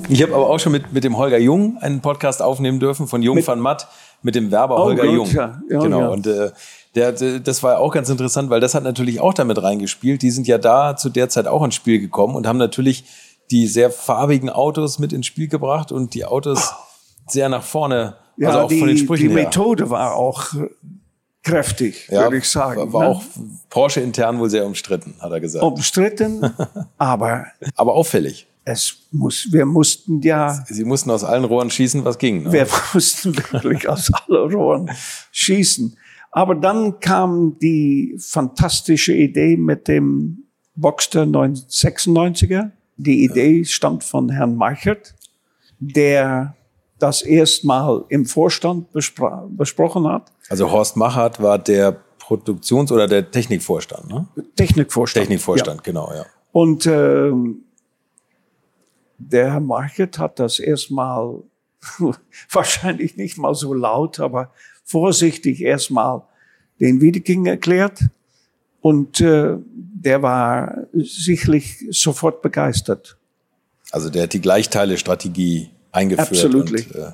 [0.09, 3.21] Ich habe aber auch schon mit, mit dem Holger Jung einen Podcast aufnehmen dürfen von
[3.23, 3.87] Jung mit, van Matt
[4.21, 5.31] mit dem Werber oh, Holger gut, Jung.
[5.31, 5.61] Ja.
[5.69, 5.99] Ja, genau.
[6.01, 6.07] Ja.
[6.09, 6.51] Und äh,
[6.95, 10.21] der, das war auch ganz interessant, weil das hat natürlich auch damit reingespielt.
[10.21, 13.05] Die sind ja da zu der Zeit auch ins Spiel gekommen und haben natürlich
[13.51, 16.73] die sehr farbigen Autos mit ins Spiel gebracht und die Autos
[17.27, 19.89] sehr nach vorne, ja, also auch die, von den Sprüchen Die Methode her.
[19.91, 20.53] war auch
[21.43, 22.77] kräftig, ja, würde ich sagen.
[22.77, 23.09] War, war ne?
[23.09, 23.23] auch
[23.69, 25.63] Porsche intern wohl sehr umstritten, hat er gesagt.
[25.63, 26.53] Umstritten,
[26.97, 28.47] aber aber auffällig.
[28.67, 30.65] Es muss, wir mussten ja.
[30.67, 32.43] Sie mussten aus allen Rohren schießen, was ging.
[32.43, 32.51] Ne?
[32.51, 34.89] Wir mussten wirklich aus allen Rohren
[35.31, 35.95] schießen.
[36.35, 40.43] Aber dann kam die fantastische Idee mit dem
[40.75, 42.71] Boxster 96er.
[42.97, 45.15] Die Idee stammt von Herrn Meichert,
[45.79, 46.53] der
[46.99, 50.33] das erstmal im Vorstand bespro besprochen hat.
[50.49, 54.27] Also Horst Machert war der Produktions- oder der Technikvorstand, ne?
[54.57, 55.27] Technikvorstand.
[55.27, 55.83] Technikvorstand, ja.
[55.85, 56.25] genau, ja.
[56.51, 57.31] Und äh,
[59.19, 61.43] der Herr Meichert hat das erstmal
[62.51, 64.51] wahrscheinlich nicht mal so laut, aber
[64.85, 66.21] vorsichtig erstmal
[66.79, 67.99] den Wiedeking erklärt.
[68.81, 73.17] Und äh, der war sicherlich sofort begeistert.
[73.91, 76.45] Also der hat die Gleichteile-Strategie eingeführt.
[76.45, 76.71] Absolut.
[76.71, 77.11] äh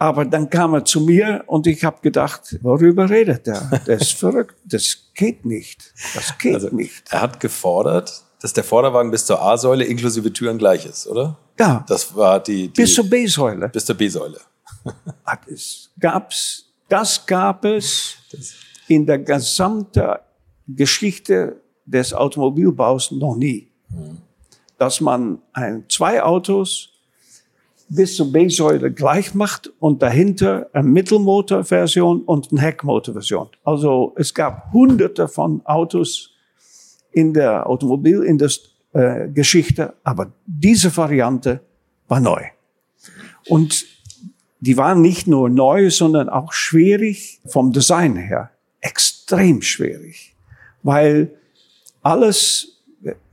[0.00, 3.80] aber dann kam er zu mir und ich habe gedacht, worüber redet er?
[3.84, 4.54] Der ist verrückt.
[4.64, 5.92] Das geht nicht.
[6.14, 7.02] Das geht also, nicht.
[7.10, 11.36] Er hat gefordert, dass der Vorderwagen bis zur A-Säule inklusive Türen gleich ist, oder?
[11.58, 11.84] Ja.
[11.88, 13.68] Das war die, die bis zur B-Säule.
[13.70, 14.38] Bis zur B-Säule.
[15.50, 18.16] es gab's, das gab es
[18.88, 20.16] in der gesamten
[20.66, 23.70] Geschichte des Automobilbaus noch nie.
[24.78, 26.90] Dass man ein, zwei Autos
[27.88, 33.48] bis zur B-Säule gleich macht und dahinter eine Mittelmotorversion und eine Heckmotorversion.
[33.64, 36.34] Also es gab hunderte von Autos
[37.12, 41.60] in der Automobilgeschichte, äh, aber diese Variante
[42.08, 42.42] war neu.
[43.48, 43.86] Und
[44.60, 48.50] die waren nicht nur neu, sondern auch schwierig vom Design her.
[48.80, 50.34] Extrem schwierig.
[50.82, 51.30] Weil
[52.02, 52.80] alles,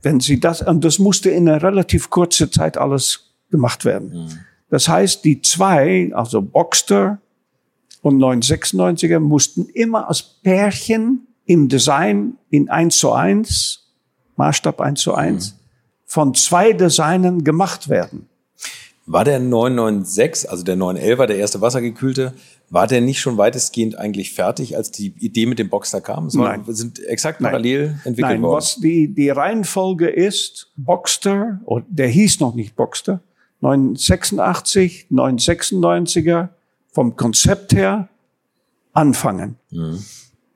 [0.02, 4.10] wenn sie das, und das musste in einer relativ kurzen Zeit alles gemacht werden.
[4.10, 4.38] Mhm.
[4.70, 7.20] Das heißt, die zwei, also Boxster
[8.02, 13.84] und 996er, mussten immer als Pärchen im Design in 1 zu 1,
[14.36, 15.56] Maßstab 1 zu 1, mhm.
[16.04, 18.28] von zwei Designern gemacht werden.
[19.08, 22.34] War der 996, also der 911er, der erste wassergekühlte,
[22.70, 26.28] war der nicht schon weitestgehend eigentlich fertig, als die Idee mit dem Boxster kam?
[26.28, 26.64] So, Nein.
[26.66, 28.00] Sind exakt parallel Nein.
[28.04, 28.56] entwickelt Nein, worden?
[28.56, 33.20] Was die, die Reihenfolge ist, Boxster, der hieß noch nicht Boxster,
[33.60, 36.48] 986, 996er,
[36.90, 38.08] vom Konzept her
[38.92, 39.56] anfangen.
[39.70, 40.02] Mhm.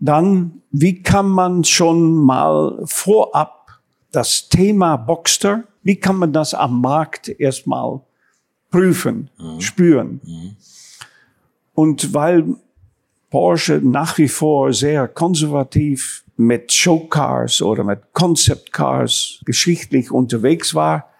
[0.01, 3.81] Dann, wie kann man schon mal vorab
[4.11, 8.01] das Thema Boxster, wie kann man das am Markt erstmal
[8.71, 9.61] prüfen, mhm.
[9.61, 10.21] spüren?
[10.25, 10.57] Mhm.
[11.75, 12.45] Und weil
[13.31, 21.11] Porsche nach wie vor sehr konservativ mit Showcars oder mit Concept Cars geschichtlich unterwegs war,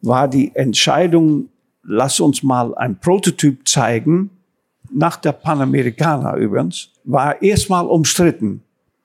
[0.00, 1.48] war die Entscheidung,
[1.82, 4.30] lass uns mal ein Prototyp zeigen,
[4.90, 8.62] nach der Panamericana übrigens, war erstmal umstritten.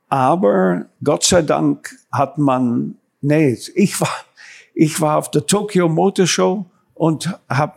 [0.09, 4.25] Aber Gott sei Dank hat man, nee, ich war,
[4.73, 7.75] ich war auf der Tokyo Motor Show und habe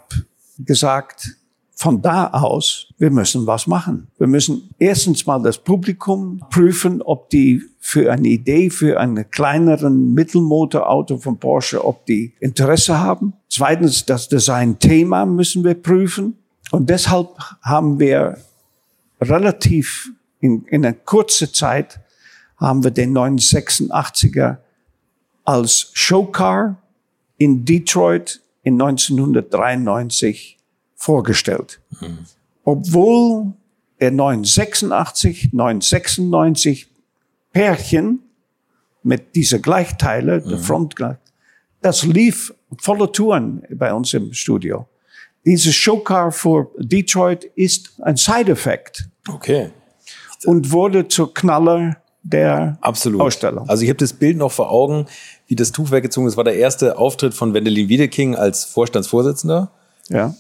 [0.59, 1.37] gesagt,
[1.79, 4.09] von da aus, wir müssen was machen.
[4.17, 10.15] Wir müssen erstens mal das Publikum prüfen, ob die für eine Idee, für einen kleineren
[10.15, 13.35] Mittelmotorauto von Porsche, ob die Interesse haben.
[13.51, 16.39] Zweitens, das Design-Thema müssen wir prüfen.
[16.71, 17.29] Und deshalb
[17.61, 18.39] haben wir
[19.21, 20.11] relativ
[20.41, 22.01] in, in einer kurzen Zeit
[22.57, 24.59] haben wir den 986er
[25.45, 26.77] als Showcar
[27.37, 30.59] in Detroit in 1993
[30.97, 31.81] vorgestellt.
[32.01, 32.19] Mhm.
[32.65, 33.53] Obwohl
[34.01, 36.89] der 986, 996
[37.53, 38.23] Pärchen
[39.05, 40.49] mit dieser Gleichteile, mhm.
[40.49, 40.97] der Front,
[41.81, 44.89] das lief volle Touren bei uns im Studio.
[45.45, 49.09] Dieses Showcar für Detroit ist ein Side-Effekt.
[49.29, 49.71] Okay.
[50.45, 53.21] Und wurde zur Knaller der Absolut.
[53.21, 53.69] Ausstellung.
[53.69, 55.07] Also ich habe das Bild noch vor Augen,
[55.47, 56.33] wie das Tuch weggezogen ist.
[56.33, 59.71] Das war der erste Auftritt von Wendelin Wiedeking als Vorstandsvorsitzender.
[60.09, 60.35] Ja.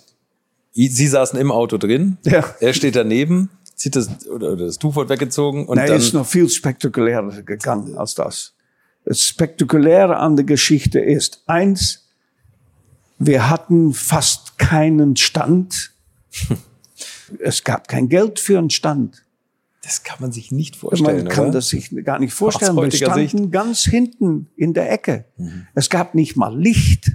[0.72, 2.18] Sie saßen im Auto drin.
[2.24, 2.44] Ja.
[2.60, 5.98] Er steht daneben zieht das, oder, oder das Tuch wird weggezogen und Nein, dann.
[5.98, 8.54] ist noch viel spektakulärer gegangen als das.
[9.04, 12.08] Das Spektakuläre an der Geschichte ist, eins,
[13.18, 15.92] wir hatten fast keinen Stand.
[17.38, 19.22] es gab kein Geld für einen Stand.
[19.86, 21.18] Das kann man sich nicht vorstellen.
[21.18, 21.52] Man kann oder?
[21.52, 22.76] das sich gar nicht vorstellen.
[22.76, 23.52] Wir standen Sicht.
[23.52, 25.26] ganz hinten in der Ecke.
[25.36, 25.68] Mhm.
[25.76, 27.12] Es gab nicht mal Licht.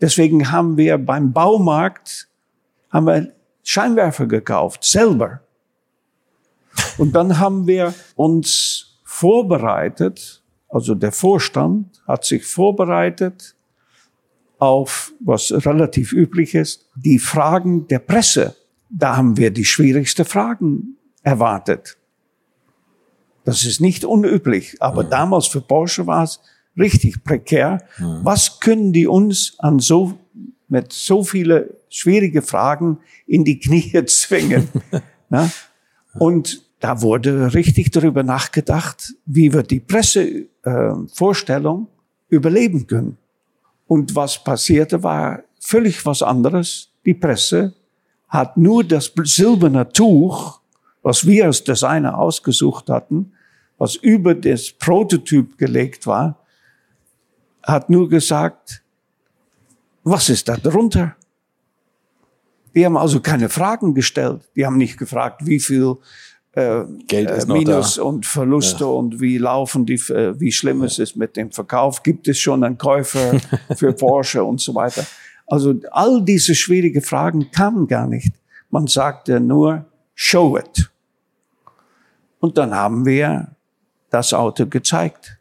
[0.00, 2.28] Deswegen haben wir beim Baumarkt
[2.90, 3.32] haben wir
[3.62, 5.42] Scheinwerfer gekauft, selber.
[6.98, 13.54] Und dann haben wir uns vorbereitet, also der Vorstand hat sich vorbereitet
[14.58, 18.56] auf, was relativ üblich ist, die Fragen der Presse.
[18.88, 21.96] Da haben wir die schwierigsten Fragen erwartet.
[23.44, 26.40] Das ist nicht unüblich, aber damals für Porsche war es
[26.78, 27.82] richtig prekär.
[27.98, 30.18] Was können die uns an so,
[30.68, 34.68] mit so viele schwierige Fragen in die Knie zwingen?
[35.28, 35.50] Na?
[36.18, 43.18] Und da wurde richtig darüber nachgedacht, wie wir die Pressevorstellung äh, überleben können.
[43.86, 46.88] Und was passierte, war völlig was anderes.
[47.04, 47.74] Die Presse
[48.28, 50.59] hat nur das silberne Tuch,
[51.02, 53.32] was wir als Designer ausgesucht hatten,
[53.78, 56.38] was über das Prototyp gelegt war,
[57.62, 58.82] hat nur gesagt,
[60.04, 61.16] was ist da drunter?
[62.74, 64.42] Die haben also keine Fragen gestellt.
[64.54, 65.96] Die haben nicht gefragt, wie viel
[66.52, 68.02] äh, Geld ist äh, noch Minus da.
[68.02, 72.02] und Verluste und wie laufen die, äh, wie schlimm es ist mit dem Verkauf.
[72.02, 73.40] Gibt es schon einen Käufer
[73.76, 75.04] für Porsche und so weiter?
[75.46, 78.32] Also all diese schwierigen Fragen kamen gar nicht.
[78.70, 79.84] Man sagte nur,
[80.20, 80.90] show it.
[82.40, 83.56] Und dann haben wir
[84.10, 85.38] das Auto gezeigt.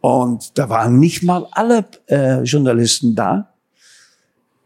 [0.00, 3.52] Und da waren nicht mal alle äh, Journalisten da,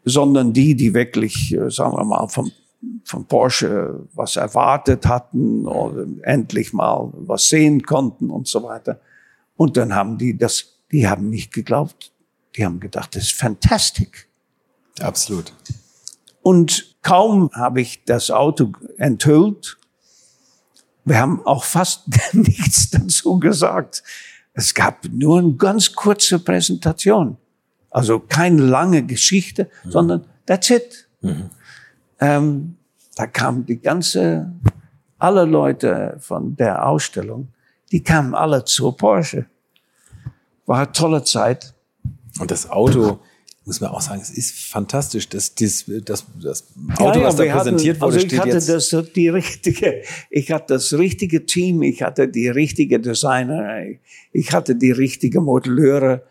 [0.04, 2.52] sondern die, die wirklich, äh, sagen wir mal, vom,
[3.04, 9.00] von Porsche was erwartet hatten oder endlich mal was sehen konnten und so weiter.
[9.56, 12.12] Und dann haben die das, die haben nicht geglaubt,
[12.56, 14.28] die haben gedacht, das ist fantastic.
[15.00, 15.54] Absolut.
[16.42, 19.78] Und kaum habe ich das Auto enthüllt,
[21.04, 24.02] wir haben auch fast nichts dazu gesagt.
[24.52, 27.36] Es gab nur eine ganz kurze Präsentation.
[27.90, 31.08] Also keine lange Geschichte, sondern that's it.
[32.20, 32.76] Ähm,
[33.16, 34.52] da kam die ganze,
[35.18, 37.48] alle Leute von der Ausstellung,
[37.90, 39.46] die kamen alle zur Porsche.
[40.66, 41.74] War eine tolle Zeit.
[42.38, 43.20] Und das Auto,
[43.64, 45.28] muss man auch sagen, es ist fantastisch.
[45.28, 46.64] Das, das, das, das
[46.96, 48.68] Auto, Ja, ja, was da wir hatten- präsentiert wurde, also ich hatte jetzt.
[48.68, 53.82] Das, die richtige, ich hatte das richtige Team, ich hatte die richtige Designer,
[54.32, 56.22] ich hatte die richtige Modelleure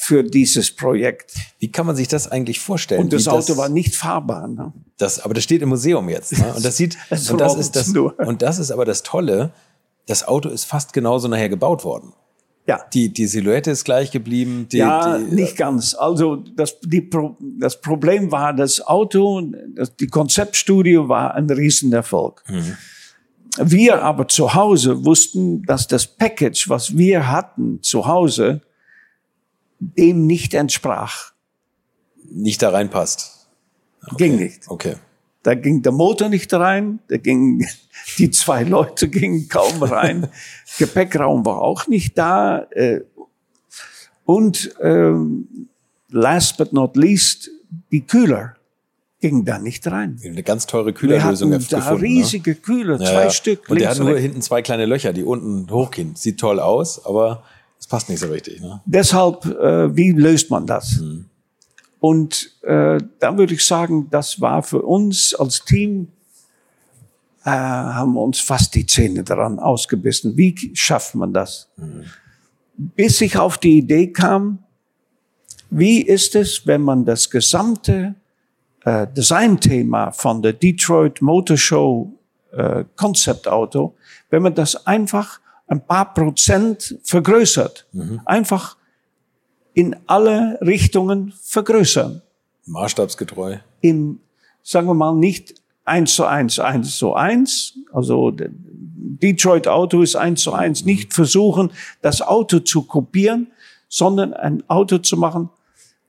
[0.00, 1.34] für dieses Projekt.
[1.58, 3.00] Wie kann man sich das eigentlich vorstellen?
[3.00, 4.46] Und das wie Auto war nicht fahrbar.
[4.46, 4.72] Ne?
[4.96, 6.38] Das, aber das steht im Museum jetzt.
[6.38, 6.54] Ne?
[6.54, 8.16] Und das sieht, Es und das ist das, nur.
[8.20, 9.50] und das ist aber das Tolle.
[10.06, 12.12] Das Auto ist fast genauso nachher gebaut worden.
[12.68, 12.84] Ja.
[12.92, 14.68] Die, die Silhouette ist gleich geblieben.
[14.70, 15.94] Die, ja, die, nicht ganz.
[15.94, 17.08] Also das, die
[17.58, 19.40] das Problem war, das Auto,
[19.74, 22.44] das, die Konzeptstudio war ein Riesenerfolg.
[23.56, 28.60] Wir aber zu Hause wussten, dass das Package, was wir hatten zu Hause,
[29.80, 31.32] dem nicht entsprach.
[32.30, 33.48] nicht da reinpasst.
[34.18, 34.68] Ging nicht.
[34.68, 34.96] Okay.
[35.48, 37.66] Da ging der Motor nicht rein, da ging,
[38.18, 40.28] die zwei Leute gingen kaum rein,
[40.78, 42.66] Gepäckraum war auch nicht da.
[42.72, 43.00] Äh,
[44.26, 45.48] und ähm,
[46.10, 47.50] last but not least,
[47.90, 48.56] die Kühler
[49.20, 50.20] gingen da nicht rein.
[50.22, 52.02] Eine ganz teure Wir Kühlerlösung hatten da gefunden.
[52.02, 53.04] riesige Kühler, ne?
[53.06, 53.30] zwei Ja, ja.
[53.30, 53.70] Stück.
[53.70, 54.20] Und der hat nur rechts.
[54.20, 56.14] hinten zwei kleine Löcher, die unten hochgehen.
[56.14, 57.42] Sieht toll aus, aber
[57.80, 58.60] es passt nicht so richtig.
[58.60, 58.82] Ne?
[58.84, 61.00] Deshalb, äh, wie löst man das?
[62.00, 66.08] Und äh, da würde ich sagen, das war für uns als Team,
[67.44, 70.36] äh, haben wir uns fast die Zähne daran ausgebissen.
[70.36, 71.68] Wie schafft man das?
[72.76, 74.60] Bis ich auf die Idee kam,
[75.70, 78.14] wie ist es, wenn man das gesamte
[78.84, 82.12] äh, Designthema von der Detroit Motor Show
[82.52, 83.94] äh, Konzeptauto,
[84.30, 87.86] wenn man das einfach ein paar Prozent vergrößert,
[88.24, 88.77] einfach
[89.78, 92.20] in alle Richtungen vergrößern.
[92.66, 93.58] Maßstabsgetreu.
[93.80, 94.18] Im,
[94.64, 95.54] sagen wir mal, nicht
[95.84, 97.74] eins zu eins, eins zu eins.
[97.92, 100.84] Also Detroit Auto ist eins zu eins.
[100.84, 101.70] Nicht versuchen,
[102.02, 103.52] das Auto zu kopieren,
[103.88, 105.48] sondern ein Auto zu machen,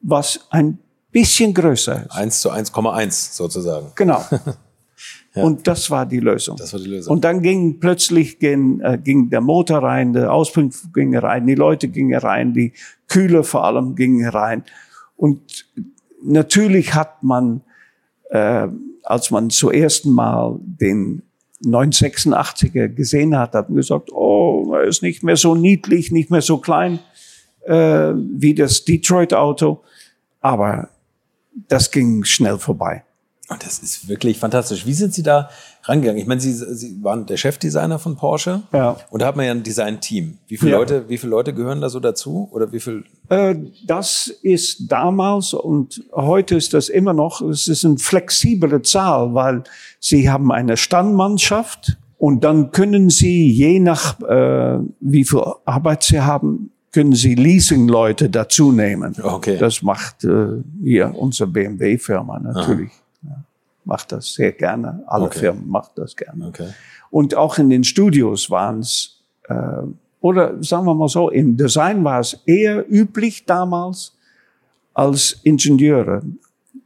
[0.02, 0.80] was ein
[1.12, 2.12] bisschen größer ist.
[2.12, 3.92] 1 zu 1,1 sozusagen.
[3.94, 4.26] Genau.
[5.44, 6.58] Und das war die Lösung.
[6.58, 7.14] Das war die Lösung.
[7.14, 11.56] Und dann ging plötzlich ging, äh, ging der Motor rein, der Auspuff ging rein, die
[11.56, 12.74] Leute gingen rein, die
[13.08, 14.64] Kühler vor allem gingen rein.
[15.16, 15.66] Und
[16.24, 17.62] natürlich hat man,
[18.30, 18.68] äh,
[19.04, 21.24] als man zum ersten Mal den
[21.64, 26.58] 986er gesehen hat, hat gesagt, oh, er ist nicht mehr so niedlich, nicht mehr so
[26.58, 27.00] klein
[27.66, 29.82] äh, wie das Detroit-Auto.
[30.42, 30.90] Aber
[31.68, 33.04] das ging schnell vorbei.
[33.50, 34.86] Und das ist wirklich fantastisch.
[34.86, 35.50] Wie sind Sie da
[35.84, 36.22] rangegangen?
[36.22, 38.62] Ich meine, Sie, Sie waren der Chefdesigner von Porsche.
[38.72, 38.98] Ja.
[39.10, 40.38] Und da hat man ja ein Design-Team.
[40.48, 40.78] Wie viele Ja.
[40.78, 42.48] Leute, wie viele Leute gehören da so dazu?
[42.52, 43.06] Oder wie viel?
[43.30, 43.56] Äh,
[43.88, 49.64] Das ist damals und heute ist das immer noch, es ist eine flexible Zahl, weil
[50.00, 56.22] Sie haben eine Standmannschaft und dann können Sie je nach, äh, wie viel Arbeit Sie
[56.22, 59.16] haben, können Sie Leasing-Leute dazu nehmen.
[59.22, 59.58] Okay.
[59.58, 62.90] Das macht äh, hier unsere BMW-Firma natürlich.
[62.92, 62.96] Ja,
[63.86, 65.04] macht das sehr gerne.
[65.08, 65.40] Alle Okay.
[65.40, 66.48] Firmen machen das gerne.
[66.48, 66.70] Okay.
[67.10, 69.56] Und auch in den Studios waren es, äh,
[70.22, 74.16] oder sagen wir mal so, im Design war es eher üblich damals
[74.94, 76.22] als Ingenieure.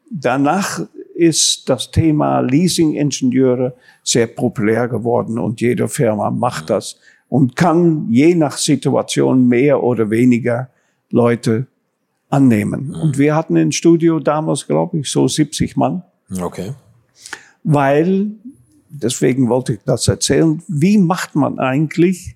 [0.10, 0.82] Danach
[1.16, 3.74] ist das Thema Leasing-Ingenieure
[4.04, 6.98] sehr populär geworden und jede Firma macht das
[7.30, 10.70] und kann je nach Situation mehr oder weniger
[11.10, 11.68] Leute
[12.30, 12.96] annehmen.
[12.96, 16.04] Und wir hatten im Studio damals, glaube ich, so 70 Mann
[16.42, 16.74] Okay.
[17.64, 18.32] Weil,
[18.90, 22.36] deswegen wollte ich das erzählen, wie macht man eigentlich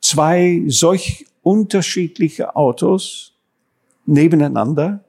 [0.00, 3.32] zwei solch unterschiedliche Autos
[4.04, 5.04] nebeneinander,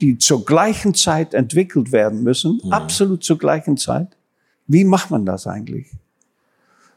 [0.00, 4.08] die zur gleichen Zeit entwickelt werden müssen, absolut zur gleichen Zeit?
[4.66, 5.90] Wie macht man das eigentlich?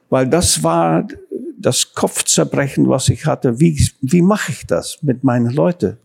[0.10, 1.08] Weil das war
[1.58, 3.60] das Kopfzerbrechen, was ich hatte.
[3.60, 5.98] Wie, wie mache ich das mit meinen Leuten?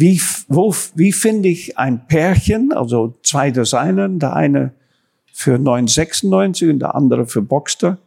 [0.00, 4.72] Wie, wo, wie finde ich ein Pärchen, also zwei Designer, der eine
[5.30, 7.98] für 996 und der andere für Boxster.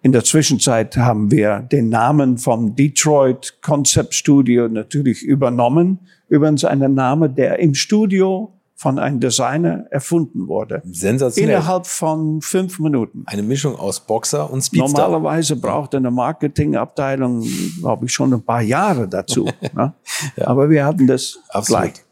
[0.00, 5.98] In der Zwischenzeit haben wir den Namen vom Detroit Concept Studio natürlich übernommen.
[6.30, 10.82] Übrigens einen Name, der im Studio von einem Designer erfunden wurde.
[10.84, 11.54] Sensationell.
[11.54, 13.22] Innerhalb von fünf Minuten.
[13.26, 14.88] Eine Mischung aus Boxer und Speedster.
[14.88, 17.46] Normalerweise braucht eine Marketingabteilung,
[17.80, 19.48] glaube ich, schon ein paar Jahre dazu.
[19.74, 19.94] ne?
[20.40, 21.82] Aber wir hatten das Absolut.
[21.82, 22.04] gleich.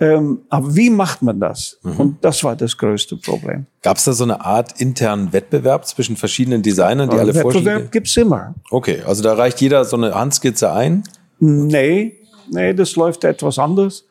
[0.00, 1.78] Ähm, aber wie macht man das?
[1.82, 2.00] Mhm.
[2.00, 3.66] Und das war das größte Problem.
[3.82, 7.66] Gab es da so eine Art internen Wettbewerb zwischen verschiedenen Designern, die alle Vorschläge?
[7.66, 8.54] Wettbewerb gibt's immer.
[8.70, 11.04] Okay, also da reicht jeder so eine Handskizze ein.
[11.38, 14.04] Nee, nee, das läuft etwas anders.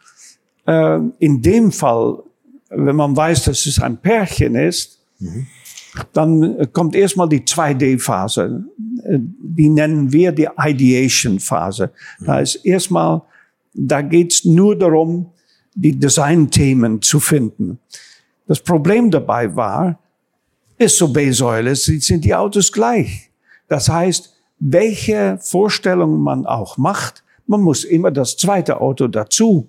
[0.66, 2.24] Ähm, in dem Fall,
[2.70, 5.00] wenn man weiß, dass es ein Pärchen ist,
[6.14, 8.64] dann äh, kommt erstmal die 2D-Phase.
[9.04, 11.92] Äh, Die nennen wir die Ideation-Phase.
[12.22, 13.22] Da ist erstmal,
[13.74, 15.32] da geht's nur darum,
[15.76, 17.80] die Designthemen zu finden.
[18.48, 20.00] Das Problem dabei war,
[20.78, 23.30] ist so B-Säule, sind die Autos gleich.
[23.68, 29.68] Das heißt, welche Vorstellungen man auch macht, man muss immer das zweite Auto dazu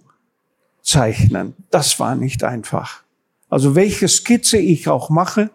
[0.84, 1.54] zeichnen.
[1.70, 3.02] Das war nicht einfach.
[3.50, 5.50] Also welche Skizze ich auch mache,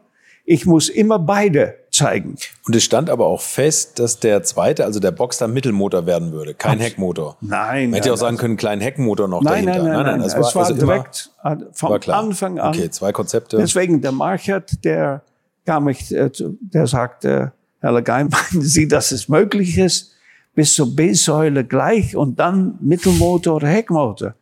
[0.45, 2.35] ich muss immer beide zeigen.
[2.65, 6.55] Und es stand aber auch fest, dass der zweite, also der Boxster Mittelmotor werden würde,
[6.55, 7.37] kein Heckmotor.
[7.41, 9.83] Nein, Man hätte nein, auch sagen können, kleinen Heckmotor noch Nein, dahinter.
[9.87, 10.21] nein, nein, nein.
[10.21, 11.29] es Es war, also direkt
[11.73, 12.09] vom war.
[12.09, 12.69] Anfang an.
[12.73, 13.57] Okay, zwei Konzepte.
[13.57, 15.21] Deswegen der Marchert, der
[15.65, 17.51] kam ich, äh, zu- der sagte,
[17.81, 20.13] Herr Legein, meinen Sie, dass es möglich ist,
[20.55, 24.33] bis zur B-Säule gleich und dann Mittelmotor oder Heckmotor?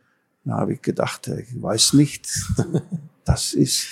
[0.48, 2.26] Da habe ich gedacht, äh, ich weiß nicht,
[3.24, 3.86] das ist,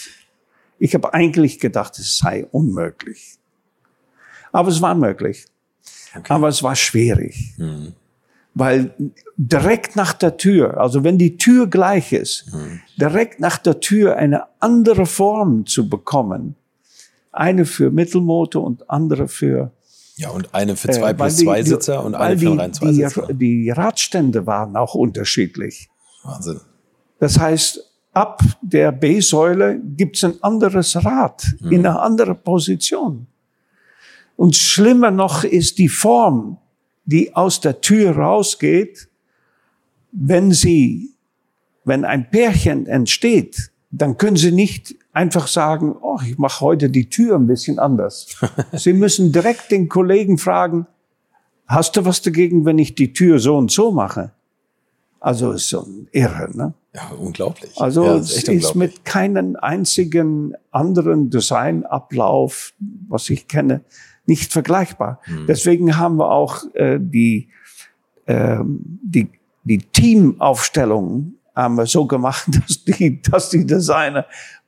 [0.78, 3.36] ich habe eigentlich gedacht, es sei unmöglich.
[4.52, 5.44] Aber es war möglich.
[6.28, 7.54] Aber es war schwierig.
[8.54, 8.94] Weil
[9.36, 12.46] direkt nach der Tür, also wenn die Tür gleich ist,
[12.98, 16.54] direkt nach der Tür eine andere Form zu bekommen,
[17.32, 19.72] eine für Mittelmotor und andere für
[20.16, 22.92] ja, und eine für zwei äh, plus zwei die- Sitzer und eine für rein zwei
[22.94, 23.26] Sitzer.
[23.26, 23.34] die,
[23.64, 25.90] die Radstände waren auch unterschiedlich.
[26.26, 26.60] Wahnsinn.
[27.18, 27.80] Das heißt,
[28.12, 33.26] ab der B-Säule gibt's ein anderes Rad in einer anderen Position.
[34.36, 36.58] Und schlimmer noch ist die Form,
[37.04, 39.08] die aus der Tür rausgeht,
[40.12, 41.10] wenn sie,
[41.84, 47.08] wenn ein Pärchen entsteht, dann können sie nicht einfach sagen, oh, ich mache heute die
[47.08, 48.36] Tür ein bisschen anders.
[48.72, 50.86] sie müssen direkt den Kollegen fragen,
[51.66, 54.32] hast du was dagegen, wenn ich die Tür so und so mache?
[55.26, 56.72] Also ist so ein Irre, ne?
[56.94, 57.72] Ja, unglaublich.
[57.80, 62.74] Also ja, es ist mit keinem einzigen anderen Designablauf,
[63.08, 63.80] was ich kenne,
[64.26, 65.20] nicht vergleichbar.
[65.48, 67.48] Deswegen haben wir auch äh, die,
[68.28, 69.28] ähm, die,
[69.64, 74.26] die Teamaufstellung haben wir so gemacht, dass die, dass die Designer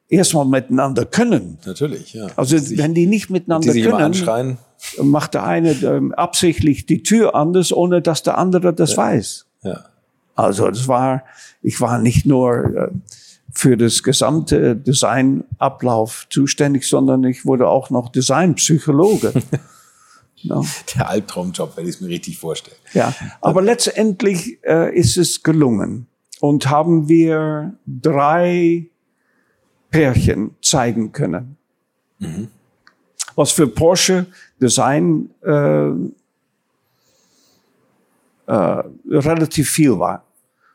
[0.08, 1.58] erstmal miteinander können.
[1.66, 2.26] Natürlich, ja.
[2.34, 4.58] Also wenn die nicht die miteinander immer können,
[5.00, 9.46] macht der eine ähm, absichtlich die Tür anders, ohne dass der andere das weiß.
[9.62, 9.84] Ja.
[10.38, 11.24] Also das war,
[11.62, 12.88] ich war nicht nur äh,
[13.52, 19.32] für das gesamte Designablauf zuständig, sondern ich wurde auch noch Designpsychologe.
[20.36, 20.62] ja.
[20.94, 22.76] Der Albtraumjob, wenn ich es mir richtig vorstelle.
[22.92, 26.06] Ja, aber letztendlich äh, ist es gelungen
[26.38, 28.86] und haben wir drei
[29.90, 31.56] Pärchen zeigen können.
[32.20, 32.46] Mhm.
[33.34, 34.26] Was für Porsche
[34.60, 35.88] Design äh,
[38.46, 40.27] äh, relativ viel war.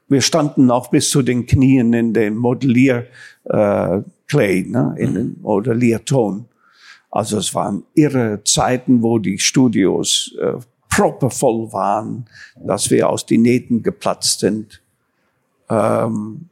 [0.08, 3.08] Wir standen auch bis zu den Knien in den Modellier
[3.45, 6.45] äh, Clay, ne, in den Modellierton.
[7.12, 10.54] Also es waren irre Zeiten, wo die Studios äh,
[10.89, 12.26] proppevoll waren,
[12.56, 14.82] dass wir aus den Nähten geplatzt sind.
[15.70, 16.49] Ähm,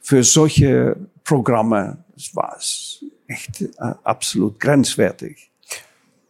[0.00, 1.98] für solche Programme
[2.34, 3.66] war es echt äh,
[4.04, 5.49] absolut grenzwertig.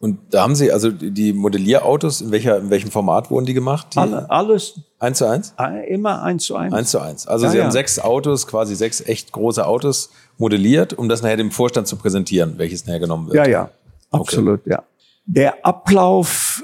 [0.01, 3.89] Und da haben Sie also die Modellierautos, in, welcher, in welchem Format wurden die gemacht?
[3.93, 4.79] Die Alle, alles.
[4.97, 5.53] Eins zu eins?
[5.87, 6.73] Immer eins zu eins.
[6.73, 7.27] Eins zu eins.
[7.27, 7.63] Also ja, Sie ja.
[7.65, 11.97] haben sechs Autos, quasi sechs echt große Autos modelliert, um das nachher dem Vorstand zu
[11.97, 13.35] präsentieren, welches nachher genommen wird.
[13.35, 13.69] Ja, ja.
[14.09, 14.71] Absolut, okay.
[14.71, 14.83] ja.
[15.25, 16.63] Der Ablauf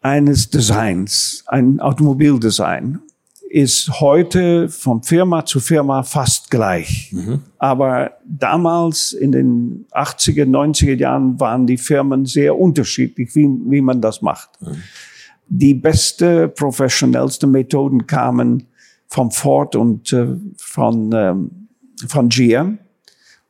[0.00, 3.00] eines Designs, ein Automobildesign,
[3.48, 7.10] ist heute von Firma zu Firma fast gleich.
[7.12, 7.42] Mhm.
[7.58, 14.00] Aber damals in den 80er, 90er Jahren waren die Firmen sehr unterschiedlich, wie, wie man
[14.00, 14.50] das macht.
[14.60, 14.76] Mhm.
[15.48, 18.66] Die beste, professionellste Methoden kamen
[19.06, 20.26] von Ford und äh,
[20.56, 21.68] von, ähm,
[22.08, 22.78] von GM,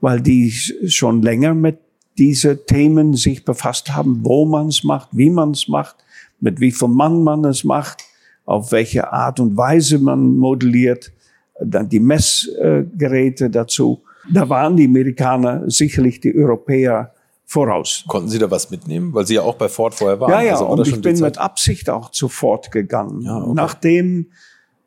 [0.00, 1.78] weil die schon länger mit
[2.18, 5.96] diese Themen sich befasst haben, wo man es macht, wie man es macht,
[6.38, 8.04] mit wie viel Mann man es macht
[8.46, 11.12] auf welche Art und Weise man modelliert,
[11.60, 14.02] dann die Messgeräte dazu.
[14.32, 17.12] Da waren die Amerikaner sicherlich die Europäer
[17.44, 18.04] voraus.
[18.08, 19.12] Konnten Sie da was mitnehmen?
[19.12, 20.30] Weil Sie ja auch bei Ford vorher waren.
[20.30, 23.22] Ja, ja, also und ich bin mit Absicht auch zu Ford gegangen.
[23.22, 23.52] Ja, okay.
[23.54, 24.26] Nachdem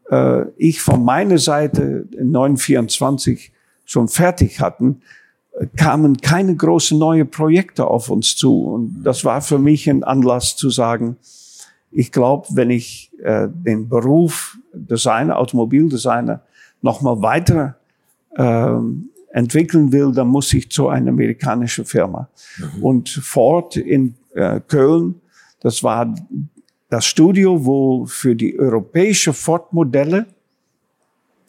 [0.09, 3.51] äh, ich von meiner Seite in 924
[3.85, 5.01] schon fertig hatten,
[5.75, 8.63] kamen keine großen neue Projekte auf uns zu.
[8.63, 11.17] Und das war für mich ein Anlass zu sagen,
[11.91, 16.41] ich glaube, wenn ich äh, den Beruf Designer, Automobildesigner
[16.81, 17.77] nochmal weiter
[18.35, 18.75] äh,
[19.31, 22.29] entwickeln will, dann muss ich zu einer amerikanischen Firma.
[22.57, 22.83] Mhm.
[22.83, 25.21] Und Ford in äh, Köln,
[25.61, 26.13] das war
[26.89, 30.25] das Studio, wo für die europäische Ford-Modelle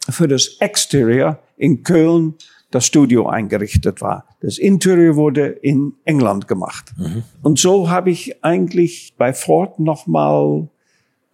[0.09, 2.35] für das Exterior in Köln
[2.71, 4.25] das Studio eingerichtet war.
[4.41, 6.93] Das Interior wurde in England gemacht.
[6.97, 7.23] Mhm.
[7.43, 10.67] Und so habe ich eigentlich bei Ford nochmal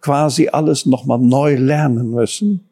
[0.00, 2.68] quasi alles nochmal neu lernen müssen.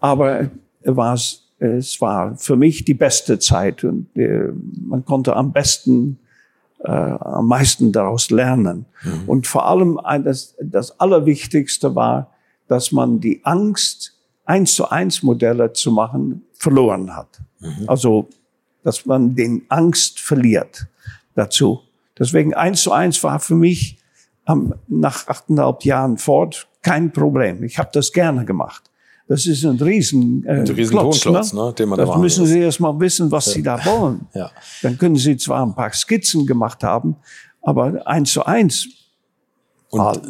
[0.00, 0.48] Aber
[0.82, 6.20] es, es war für mich die beste Zeit und äh, man konnte am besten,
[6.84, 8.86] äh, am meisten daraus lernen.
[9.02, 9.28] Mhm.
[9.28, 12.32] Und vor allem das, das Allerwichtigste war,
[12.68, 17.40] dass man die Angst, eins zu eins Modelle zu machen, verloren hat.
[17.60, 17.88] Mhm.
[17.88, 18.28] Also,
[18.88, 20.86] dass man den Angst verliert
[21.34, 21.80] dazu.
[22.18, 23.98] Deswegen eins zu eins war für mich
[24.48, 27.62] ähm, nach achteinhalb Jahren fort kein Problem.
[27.64, 28.84] Ich habe das gerne gemacht.
[29.28, 31.64] Das ist ein riesen, äh, ein riesen Klotz, ne?
[31.66, 31.74] ne?
[31.74, 33.52] den man das da müssen Sie erst mal wissen, was ja.
[33.52, 34.26] Sie da wollen.
[34.32, 34.50] Ja.
[34.80, 37.16] Dann können Sie zwar ein paar Skizzen gemacht haben,
[37.60, 38.88] aber eins zu eins.
[39.90, 40.20] Und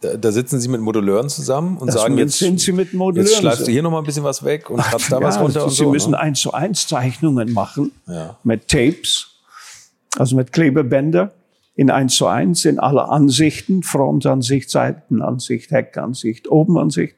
[0.00, 3.28] da, da sitzen Sie mit Modelleuren zusammen und das sagen jetzt, sind Sie mit Modelleuren
[3.28, 5.38] jetzt schleifst du hier noch mal ein bisschen was weg und kratzt da ja, was
[5.38, 5.90] runter und Sie so.
[5.90, 6.18] müssen ne?
[6.18, 8.36] eins zu eins Zeichnungen machen ja.
[8.42, 9.28] mit Tapes,
[10.16, 11.32] also mit Klebebänder
[11.76, 17.14] in eins zu eins in alle Ansichten, Frontansicht, Seitenansicht, Heckansicht, Obenansicht.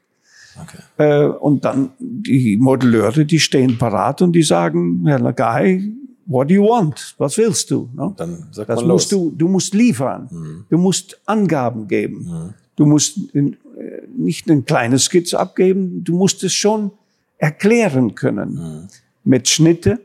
[0.61, 0.77] Okay.
[0.97, 5.83] Äh, und dann die Modelleure, die stehen parat und die sagen, Herr Lagai,
[6.25, 7.15] what do you want?
[7.17, 7.89] Was willst du?
[7.93, 8.13] No?
[8.17, 9.21] Dann sagt das man musst los.
[9.21, 10.27] du, du musst liefern.
[10.31, 10.65] Mhm.
[10.69, 12.25] Du musst Angaben geben.
[12.25, 12.53] Mhm.
[12.75, 16.91] Du musst in, äh, nicht ein kleines Skizze abgeben, du musst es schon
[17.37, 18.53] erklären können.
[18.53, 18.87] Mhm.
[19.25, 19.99] Mit Schnitte,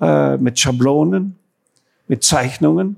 [0.00, 1.36] äh, mit Schablonen,
[2.08, 2.96] mit Zeichnungen.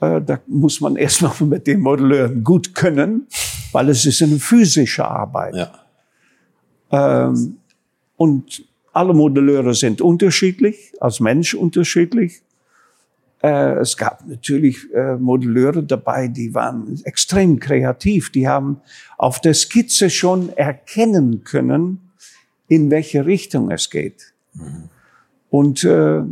[0.00, 3.26] Äh, da muss man erstmal mit den Modelleuren gut können,
[3.72, 5.54] weil es ist eine physische Arbeit.
[5.54, 7.26] Ja.
[7.28, 7.58] Ähm,
[8.16, 8.64] und
[8.96, 12.40] alle Modelleure sind unterschiedlich, als Mensch unterschiedlich.
[13.42, 18.32] Äh, es gab natürlich äh, Modelleure dabei, die waren extrem kreativ.
[18.32, 18.80] Die haben
[19.18, 22.10] auf der Skizze schon erkennen können,
[22.68, 24.32] in welche Richtung es geht.
[24.54, 24.88] Mhm.
[25.50, 26.22] Und äh,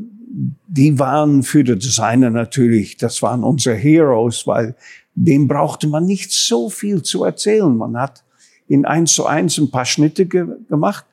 [0.67, 4.75] die waren für die Designer natürlich, das waren unsere Heroes, weil
[5.15, 7.77] dem brauchte man nicht so viel zu erzählen.
[7.77, 8.25] Man hat
[8.67, 11.05] in eins zu eins ein paar Schnitte ge gemacht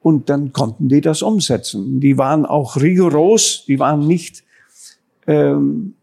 [0.00, 2.00] und dann konnten die das umsetzen.
[2.00, 4.42] Die waren auch rigoros, die waren nicht,
[5.26, 5.94] ähm,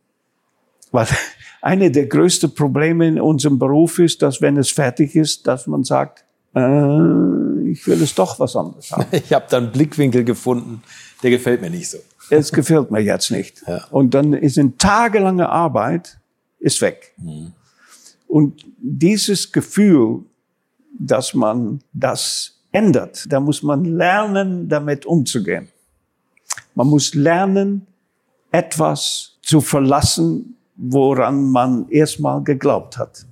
[0.91, 1.07] weil
[1.61, 5.83] eine der größten Probleme in unserem Beruf ist, dass wenn es fertig ist, dass man
[5.83, 6.23] sagt,
[6.55, 9.05] äh, ich will es doch was anderes haben.
[9.11, 10.81] Ich habe da einen Blickwinkel gefunden,
[11.23, 11.97] der gefällt mir nicht so.
[12.29, 13.63] Es gefällt mir jetzt nicht.
[13.67, 13.85] Ja.
[13.89, 16.19] Und dann ist eine tagelange Arbeit
[16.59, 17.13] ist weg.
[17.17, 17.53] Mhm.
[18.27, 20.23] Und dieses Gefühl,
[20.99, 25.67] dass man das ändert, da muss man lernen, damit umzugehen.
[26.75, 27.87] Man muss lernen,
[28.51, 33.25] etwas zu verlassen, woran man erstmal geglaubt hat.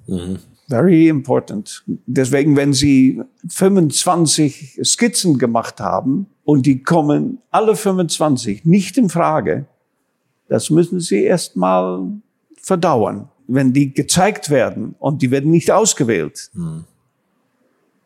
[0.68, 1.84] Very important.
[2.08, 9.68] Deswegen, wenn Sie 25 Skizzen gemacht haben und die kommen alle 25 nicht in Frage,
[10.48, 12.08] das müssen Sie erstmal
[12.62, 13.30] verdauern.
[13.48, 16.50] Wenn die gezeigt werden und die werden nicht ausgewählt,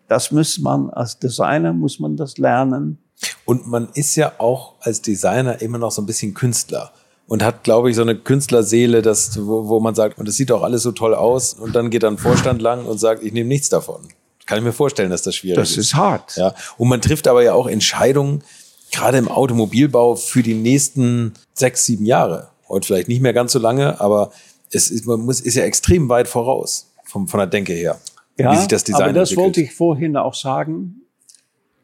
[0.09, 2.97] das muss man als Designer, muss man das lernen.
[3.45, 6.91] Und man ist ja auch als Designer immer noch so ein bisschen Künstler
[7.27, 10.51] und hat, glaube ich, so eine Künstlerseele, das, wo, wo man sagt, und es sieht
[10.51, 13.47] auch alles so toll aus und dann geht dann Vorstand lang und sagt, ich nehme
[13.47, 14.01] nichts davon.
[14.47, 15.77] Kann ich mir vorstellen, dass das schwierig Das ist.
[15.77, 16.35] ist hart.
[16.37, 18.43] Ja, und man trifft aber ja auch Entscheidungen,
[18.91, 22.49] gerade im Automobilbau, für die nächsten sechs, sieben Jahre.
[22.67, 24.31] Heute vielleicht nicht mehr ganz so lange, aber
[24.71, 27.99] es ist, man muss, ist ja extrem weit voraus vom, von der Denke her,
[28.39, 29.45] Ja, wie sich das Design aber das entwickelt.
[29.45, 31.01] wollte ich vorhin auch sagen.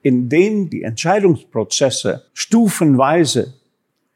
[0.02, 3.54] Indem die Entscheidungsprozesse stufenweise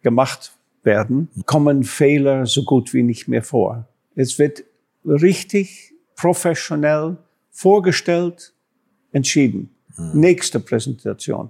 [0.01, 0.51] gemacht
[0.83, 3.87] werden, kommen Fehler so gut wie nicht mehr vor.
[4.15, 4.63] Es wird
[5.03, 7.17] richtig professionell
[7.49, 8.53] vorgestellt,
[9.11, 9.71] entschieden.
[10.13, 11.49] Nächste Präsentation.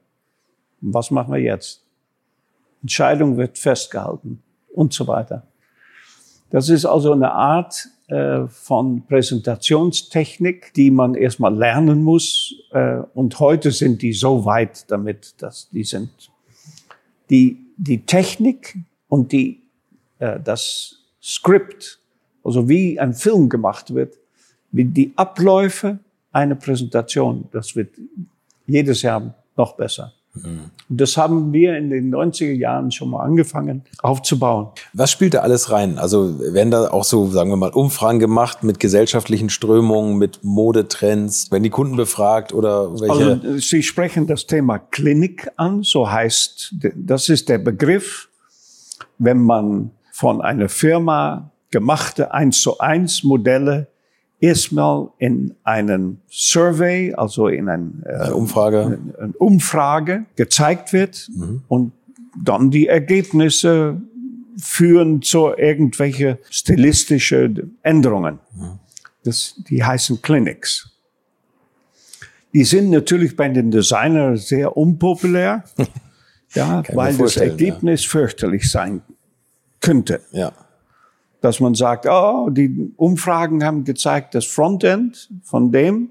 [0.81, 1.83] Was machen wir jetzt?
[2.81, 4.41] Entscheidung wird festgehalten
[4.73, 5.43] und so weiter.
[6.49, 12.55] Das ist also eine Art äh, von Präsentationstechnik, die man erstmal lernen muss.
[12.71, 16.09] Äh, und heute sind die so weit damit, dass die sind.
[17.29, 18.77] Die, die Technik
[19.07, 19.61] und die,
[20.19, 21.99] äh, das Skript,
[22.43, 24.17] also wie ein Film gemacht wird,
[24.71, 25.99] wie die Abläufe
[26.33, 27.93] einer Präsentation, das wird
[28.67, 30.13] jedes Jahr noch besser.
[30.33, 34.67] Und das haben wir in den 90er Jahren schon mal angefangen aufzubauen.
[34.93, 35.97] Was spielt da alles rein?
[35.97, 41.51] Also werden da auch so, sagen wir mal, Umfragen gemacht mit gesellschaftlichen Strömungen, mit Modetrends,
[41.51, 43.13] werden die Kunden befragt oder welche?
[43.13, 48.29] Also, Sie sprechen das Thema Klinik an, so heißt, das ist der Begriff,
[49.17, 53.87] wenn man von einer Firma gemachte 1 zu 1 Modelle
[54.41, 58.99] erstmal in einen Survey, also in ein, äh, Eine Umfrage.
[59.19, 61.29] eine Umfrage gezeigt wird
[61.69, 61.93] und
[62.43, 64.01] dann die Ergebnisse
[64.57, 68.39] führen zu irgendwelche stilistische Änderungen.
[69.23, 70.89] Das, die heißen Clinics.
[72.53, 75.63] Die sind natürlich bei den Designern sehr unpopulär.
[76.53, 79.01] Ja, Kann weil das Ergebnis fürchterlich sein
[79.79, 80.19] könnte.
[80.33, 80.51] Ja.
[81.41, 86.09] Dass man sagt, oh, die Umfragen haben gezeigt, das Frontend von dem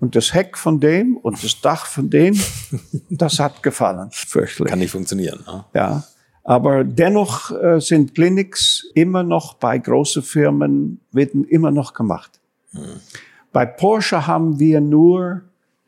[0.00, 2.38] und das Heck von dem und das Dach von dem,
[3.10, 4.08] das hat gefallen.
[4.12, 4.70] Fürchterlich.
[4.70, 5.40] Kann nicht funktionieren.
[5.46, 5.64] Ne?
[5.74, 6.04] Ja.
[6.44, 12.38] Aber dennoch äh, sind Clinics immer noch bei großen Firmen, werden immer noch gemacht.
[13.52, 15.42] Bei Porsche haben wir nur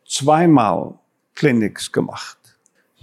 [0.06, 0.94] zweimal
[1.34, 2.36] Clinics gemacht.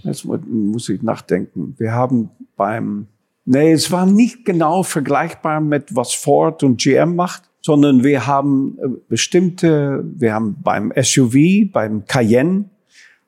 [0.02, 1.74] Jetzt mu- muss ich nachdenken.
[1.78, 3.06] Wir haben beim,
[3.48, 8.78] nee, es war nicht genau vergleichbar mit was Ford und GM macht, sondern wir haben
[8.78, 12.66] äh, bestimmte, wir haben beim SUV, beim Cayenne,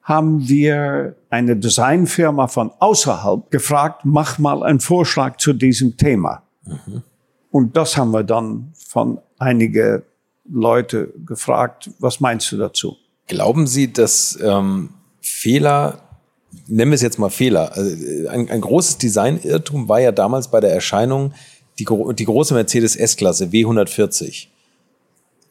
[0.02, 6.42] haben wir eine Designfirma von außerhalb gefragt, mach mal einen Vorschlag zu diesem Thema.
[7.50, 10.04] Und das haben wir dann von einige
[10.50, 12.96] Leute gefragt, was meinst du dazu?
[13.28, 14.90] Glauben Sie, dass ähm,
[15.20, 16.00] Fehler,
[16.66, 20.48] nennen wir es jetzt mal Fehler, also äh, ein, ein großes Designirrtum war ja damals
[20.48, 21.32] bei der Erscheinung
[21.78, 24.46] die, die große Mercedes S-Klasse W140,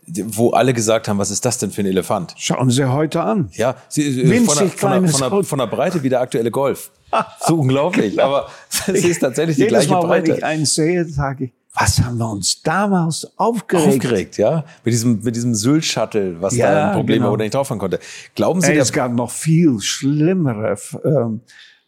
[0.08, 2.34] die- wo alle gesagt haben, was ist das denn für ein Elefant?
[2.38, 3.50] Schauen Sie heute an.
[3.54, 6.22] Ja, sie, äh, Winzig von, der, von, der, von, der, von der Breite wie der
[6.22, 6.91] aktuelle Golf.
[7.47, 8.50] So unglaublich, aber
[8.88, 10.38] es ist tatsächlich die Jedes gleiche Mal, wenn Breite.
[10.38, 13.88] ich einen sehe, sage ich, was haben wir uns damals aufgeregt?
[13.88, 17.27] Aufgeregt, ja, mit diesem mit diesem Sylt-Shuttle, was Ja, da ein Problem genau.
[17.27, 17.99] war, wo nicht drauffahren konnte.
[18.36, 21.41] Glauben Sie, Ey, es gab noch viel schlimmere ähm,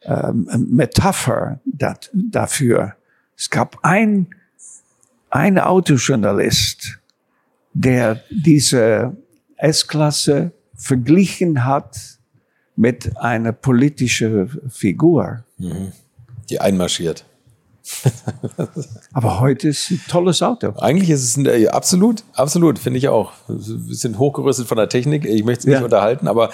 [0.03, 2.95] ähm, Metapher dat, dafür.
[3.37, 4.27] Es gab ein,
[5.29, 6.99] ein Autojournalist,
[7.73, 9.15] der diese
[9.57, 11.97] S-Klasse verglichen hat
[12.75, 15.43] mit einer politischen Figur.
[16.49, 17.25] die einmarschiert?
[19.13, 20.73] Aber heute ist ein tolles Auto.
[20.79, 23.31] Eigentlich ist es ein, äh, absolut, absolut, finde ich auch.
[23.47, 25.25] Wir sind hochgerüstet von der Technik.
[25.25, 25.83] Ich möchte es nicht Ja.
[25.83, 26.49] unterhalten, aber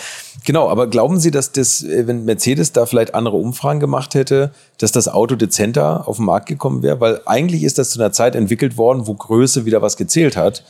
[0.46, 0.70] genau.
[0.70, 4.92] Aber glauben Sie, dass das, äh, wenn Mercedes da vielleicht andere Umfragen gemacht hätte, dass
[4.92, 7.00] das Auto dezenter auf den Markt gekommen wäre?
[7.00, 10.64] Weil eigentlich ist das zu einer Zeit entwickelt worden, wo Größe wieder was gezählt hat.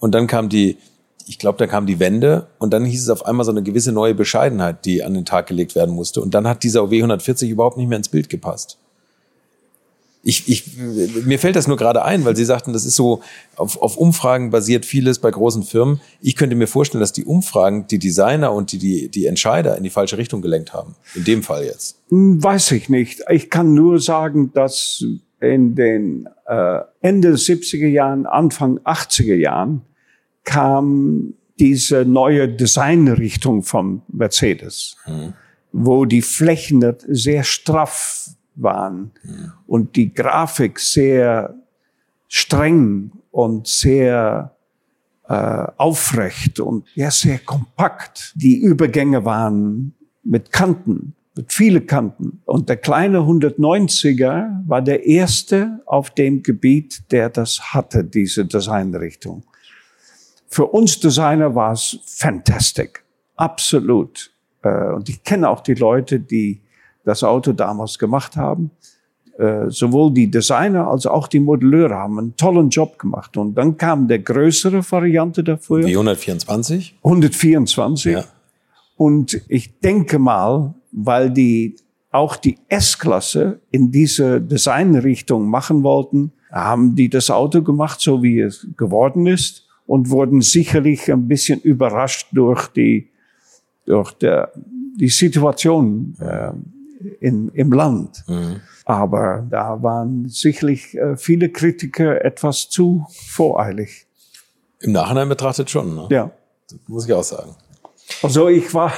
[0.00, 0.78] Und dann kam die,
[1.26, 3.92] ich glaube, da kam die Wende und dann hieß es auf einmal so eine gewisse
[3.92, 6.20] neue Bescheidenheit, die an den Tag gelegt werden musste.
[6.20, 8.78] Und dann hat dieser W140 überhaupt nicht mehr ins Bild gepasst.
[10.22, 13.22] Ich, ich, mir fällt das nur gerade ein, weil Sie sagten, das ist so
[13.56, 16.00] auf, auf Umfragen basiert vieles bei großen Firmen.
[16.20, 19.84] Ich könnte mir vorstellen, dass die Umfragen die Designer und die, die, die Entscheider in
[19.84, 20.96] die falsche Richtung gelenkt haben.
[21.14, 22.00] In dem Fall jetzt.
[22.08, 23.22] Hm, Weiß ich nicht.
[23.30, 25.04] Ich kann nur sagen, dass
[25.40, 29.82] in den äh, Ende der 70er Jahren, Anfang 80er Jahren
[30.44, 34.96] kam diese neue Designrichtung von Mercedes,
[35.72, 38.30] wo die Flächen sehr straff
[38.62, 39.12] waren
[39.66, 41.54] und die Grafik sehr
[42.28, 44.54] streng und sehr
[45.28, 48.32] äh, aufrecht und ja, sehr kompakt.
[48.36, 49.94] Die Übergänge waren
[50.24, 52.42] mit Kanten, mit viele Kanten.
[52.44, 59.44] Und der kleine 190er war der erste auf dem Gebiet, der das hatte, diese Designrichtung.
[60.48, 63.04] Für uns Designer war es fantastic.
[63.36, 64.32] Absolut.
[64.62, 66.62] Äh, Und ich kenne auch die Leute, die
[67.08, 68.70] das Auto damals gemacht haben.
[69.38, 73.36] Äh, Sowohl die Designer als auch die Modelleure haben einen tollen Job gemacht.
[73.36, 75.80] Und dann kam der größere Variante dafür.
[75.80, 76.92] W124?
[77.02, 78.12] 124.
[78.12, 78.24] Ja.
[78.96, 81.76] Und ich denke mal, weil die
[82.10, 88.40] auch die S-Klasse in diese Designrichtung machen wollten, haben die das Auto gemacht, so wie
[88.40, 93.10] es geworden ist und wurden sicherlich ein bisschen überrascht durch die,
[93.86, 94.52] durch der,
[94.98, 96.50] die Situation äh,
[97.20, 98.24] in, im Land.
[98.84, 104.06] Aber da waren sicherlich äh, viele Kritiker etwas zu voreilig.
[104.80, 106.08] Im Nachhinein betrachtet schon, ne?
[106.10, 106.30] Ja.
[106.86, 107.54] muss ich auch sagen.
[108.22, 108.92] Also ich war,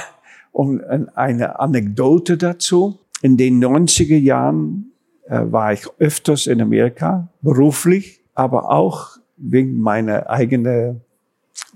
[0.51, 0.81] um
[1.15, 4.91] eine Anekdote dazu, in den 90er Jahren
[5.27, 11.01] äh, war ich öfters in Amerika, beruflich, aber auch wegen meiner eigenen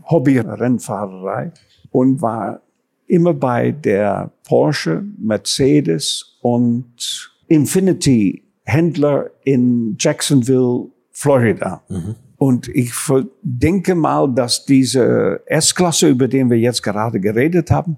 [0.10, 1.52] Hobby-Rennfahrerei
[1.92, 2.62] und war
[3.08, 11.84] immer bei der Porsche, Mercedes und Infinity Händler in Jacksonville, Florida.
[12.38, 12.92] Und ich
[13.42, 17.98] denke mal, dass diese S-Klasse, über den wir jetzt gerade geredet haben,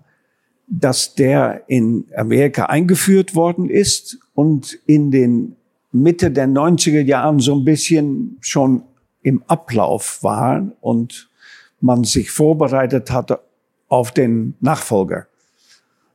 [0.68, 5.56] dass der in Amerika eingeführt worden ist und in den
[5.94, 8.84] Mitte der 90er Jahren so ein bisschen schon
[9.22, 11.30] im Ablauf war und
[11.80, 13.40] man sich vorbereitet hatte
[13.88, 15.28] auf den Nachfolger.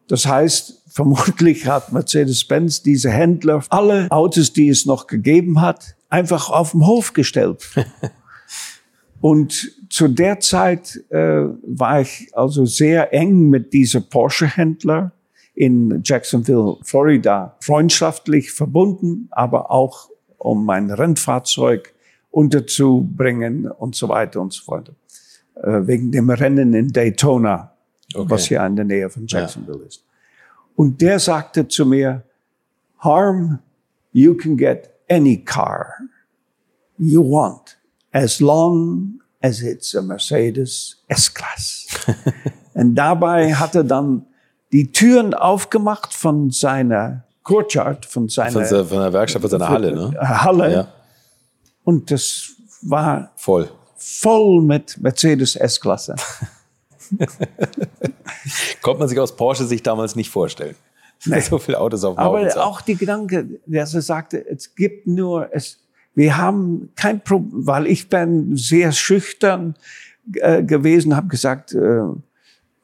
[0.09, 6.51] Das heißt, vermutlich hat Mercedes-Benz diese Händler alle Autos, die es noch gegeben hat, einfach
[6.51, 7.69] auf den Hof gestellt.
[9.21, 15.13] Und zu der Zeit äh, war ich also sehr eng mit dieser Porsche-Händler.
[15.55, 20.09] in Jacksonville, Florida, freundschaftlich verbunden, aber auch
[20.39, 21.95] um mein Rennfahrzeug
[22.31, 24.91] unterzubringen und so weiter und so fort.
[25.55, 27.73] Äh, wegen dem Rennen in Daytona,
[28.15, 28.31] okay.
[28.31, 29.87] was hier in der Nähe von Jacksonville ja.
[29.87, 30.05] ist.
[30.77, 32.23] Und der sagte zu mir,
[32.99, 33.59] Harm,
[34.13, 35.95] you can get any car
[36.99, 37.77] you want,
[38.13, 41.87] as long as it's a Mercedes S-Class.
[42.75, 44.25] und dabei hat er dann
[44.73, 49.93] die Türen aufgemacht von seiner Courtyard, von seiner, von, von der Werkstatt, von seiner Halle,
[49.93, 50.15] ne?
[50.21, 50.73] Halle.
[50.73, 50.89] Ja.
[51.85, 53.69] Und das war voll,
[54.03, 56.17] voll mit Mercedes S-Klasse.
[58.83, 60.75] Konnte man sich aus Porsche sich damals nicht vorstellen.
[61.25, 61.41] Nee.
[61.41, 65.49] So viele Autos auf dem Aber auch die Gedanke, dass er sagte, es gibt nur,
[65.53, 65.79] es,
[66.15, 69.77] wir haben kein Problem, weil ich bin sehr schüchtern
[70.35, 72.13] äh, gewesen, habe gesagt, äh, äh,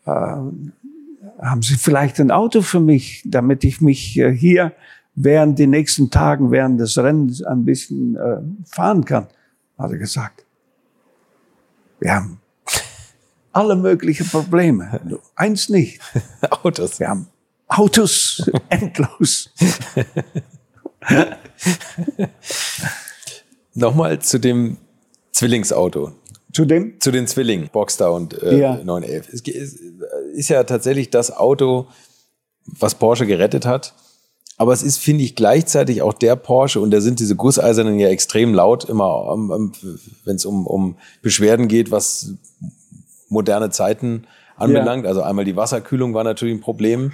[0.07, 4.73] haben Sie vielleicht ein Auto für mich, damit ich mich äh, hier
[5.17, 9.27] während den nächsten Tagen, während des Rennens ein bisschen äh, fahren kann?
[9.77, 10.45] Hat er gesagt.
[12.01, 12.41] Wir haben
[13.53, 15.01] alle möglichen Probleme.
[15.35, 16.01] Eins nicht.
[16.51, 17.01] Autos.
[17.01, 17.29] Wir haben
[17.69, 19.51] Autos endlos.
[23.75, 24.79] Nochmal zu dem
[25.33, 26.13] Zwillingsauto.
[26.53, 27.01] Zu dem?
[27.01, 28.77] Zu den Zwillingen, Boxster und äh, ja.
[28.83, 29.29] 911.
[29.33, 29.43] Es
[30.33, 31.89] ist ja tatsächlich das Auto,
[32.65, 33.95] was Porsche gerettet hat.
[34.59, 38.09] Aber es ist, finde ich, gleichzeitig auch der Porsche, und da sind diese Gusseisernen ja
[38.09, 39.73] extrem laut, immer, um, um,
[40.25, 42.33] wenn es um, um Beschwerden geht, was
[43.29, 44.25] moderne Zeiten
[44.57, 45.05] anbelangt.
[45.05, 45.11] Ja.
[45.11, 47.13] Also einmal die Wasserkühlung war natürlich ein Problem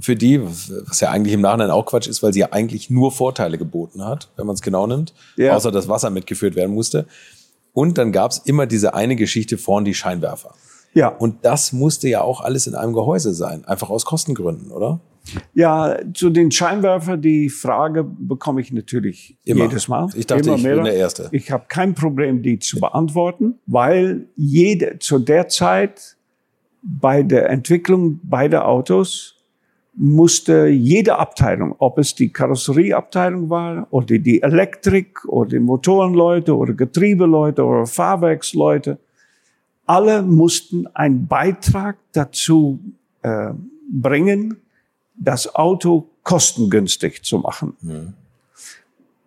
[0.00, 3.12] für die, was ja eigentlich im Nachhinein auch Quatsch ist, weil sie ja eigentlich nur
[3.12, 5.54] Vorteile geboten hat, wenn man es genau nimmt, ja.
[5.54, 7.06] außer dass Wasser mitgeführt werden musste.
[7.72, 10.54] Und dann gab es immer diese eine Geschichte vorn die Scheinwerfer.
[10.92, 11.08] Ja.
[11.08, 15.00] Und das musste ja auch alles in einem Gehäuse sein, einfach aus Kostengründen, oder?
[15.54, 19.64] Ja, zu den Scheinwerfer, die Frage bekomme ich natürlich Immer.
[19.64, 20.08] jedes Mal.
[20.14, 20.74] Ich dachte, Immer ich mehr.
[20.76, 21.28] bin der Erste.
[21.32, 26.16] Ich habe kein Problem, die zu beantworten, weil jede, zu der Zeit
[26.82, 29.36] bei der Entwicklung beider Autos
[29.94, 36.72] musste jede Abteilung, ob es die Karosserieabteilung war oder die Elektrik oder die Motorenleute oder
[36.72, 38.98] Getriebeleute oder Fahrwerksleute,
[39.86, 42.78] alle mussten einen Beitrag dazu
[43.22, 43.50] äh,
[43.90, 44.56] bringen,
[45.20, 47.76] das Auto kostengünstig zu machen.
[47.80, 48.14] Mhm.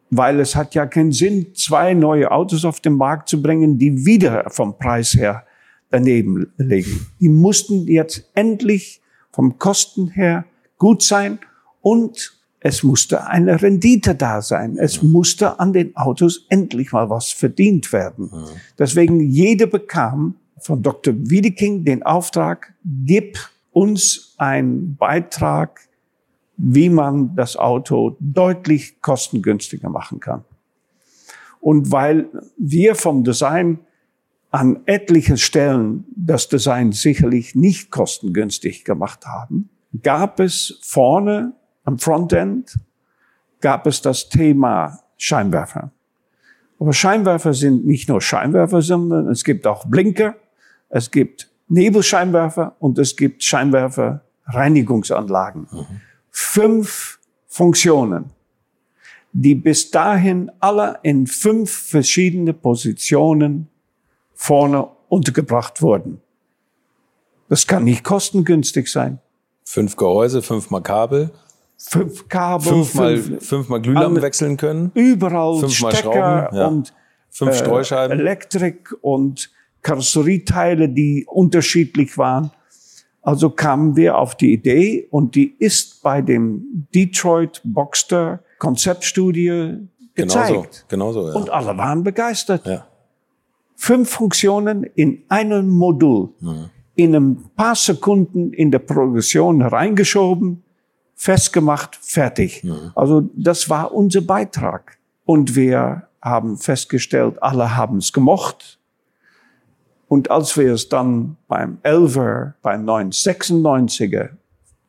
[0.10, 4.06] Weil es hat ja keinen Sinn, zwei neue Autos auf den Markt zu bringen, die
[4.06, 5.46] wieder vom Preis her
[5.90, 7.08] daneben liegen.
[7.20, 10.46] Die mussten jetzt endlich vom Kosten her
[10.78, 11.40] gut sein
[11.82, 14.78] und es musste eine Rendite da sein.
[14.78, 18.30] Es musste an den Autos endlich mal was verdient werden.
[18.32, 18.46] Mhm.
[18.80, 21.14] Deswegen jede bekam von Dr.
[21.18, 23.38] Wiedeking den Auftrag, gib
[23.74, 25.82] uns einen Beitrag,
[26.56, 30.46] wie man das Auto deutlich kostengünstiger machen kann.
[31.60, 33.80] Und weil wir vom Design
[34.52, 39.70] an etlichen Stellen das Design sicherlich nicht kostengünstig gemacht haben,
[40.04, 41.54] gab es vorne
[41.84, 42.78] am Frontend,
[43.62, 45.92] gab es das Thema Scheinwerfer.
[46.80, 50.36] Aber Scheinwerfer sind nicht nur Scheinwerfer, sondern es gibt auch Blinker,
[50.90, 55.68] es gibt Nebelscheinwerfer und es gibt Scheinwerfer-Reinigungsanlagen.
[55.72, 55.86] Mhm.
[56.30, 58.32] Fünf Funktionen,
[59.32, 63.70] die bis dahin alle in fünf verschiedene Positionen
[64.34, 66.22] vorne untergebracht wurden.
[67.50, 69.20] Das kann nicht kostengünstig sein.
[69.64, 71.30] Fünf Gehäuse, fünfmal Kabel.
[71.78, 72.74] Fünf Kabel.
[72.74, 74.92] Fünfmal, fünf, fünfmal Glühlampen wechseln können.
[74.96, 76.68] Überall fünfmal Stecker Schrauben, ja.
[76.68, 76.94] und
[77.30, 78.20] fünf äh, Streuscheiben.
[78.20, 79.52] Elektrik und
[79.84, 82.52] Karosserieteile, die unterschiedlich waren.
[83.22, 90.86] Also kamen wir auf die Idee und die ist bei dem Detroit Boxster Konzeptstudie gezeigt.
[90.90, 91.34] Genau so, genau so ja.
[91.36, 92.66] Und alle waren begeistert.
[92.66, 92.88] Ja.
[93.76, 96.34] Fünf Funktionen in einem Modul.
[96.40, 100.64] Mhm in ein paar Sekunden in der Progression reingeschoben,
[101.16, 102.64] festgemacht, fertig.
[102.64, 102.92] Mhm.
[102.96, 104.98] Also das war unser Beitrag.
[105.26, 108.80] Und wir haben festgestellt, alle haben es gemocht.
[110.14, 114.30] Und als wir es dann beim Elver, beim 996er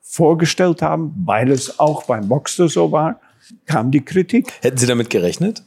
[0.02, 3.20] vorgestellt haben, weil es auch beim Boxer so war,
[3.64, 4.52] kam die Kritik.
[4.60, 5.62] Hätten Sie damit gerechnet?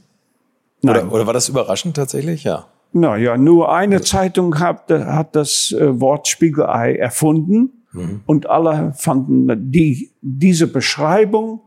[0.83, 1.07] Nein.
[1.07, 2.43] Oder, oder war das überraschend tatsächlich?
[2.43, 2.67] Ja.
[2.91, 8.21] Naja, nur eine Zeitung hat, hat das äh, Wort Spiegelei erfunden mhm.
[8.27, 11.61] und alle fanden die, diese Beschreibung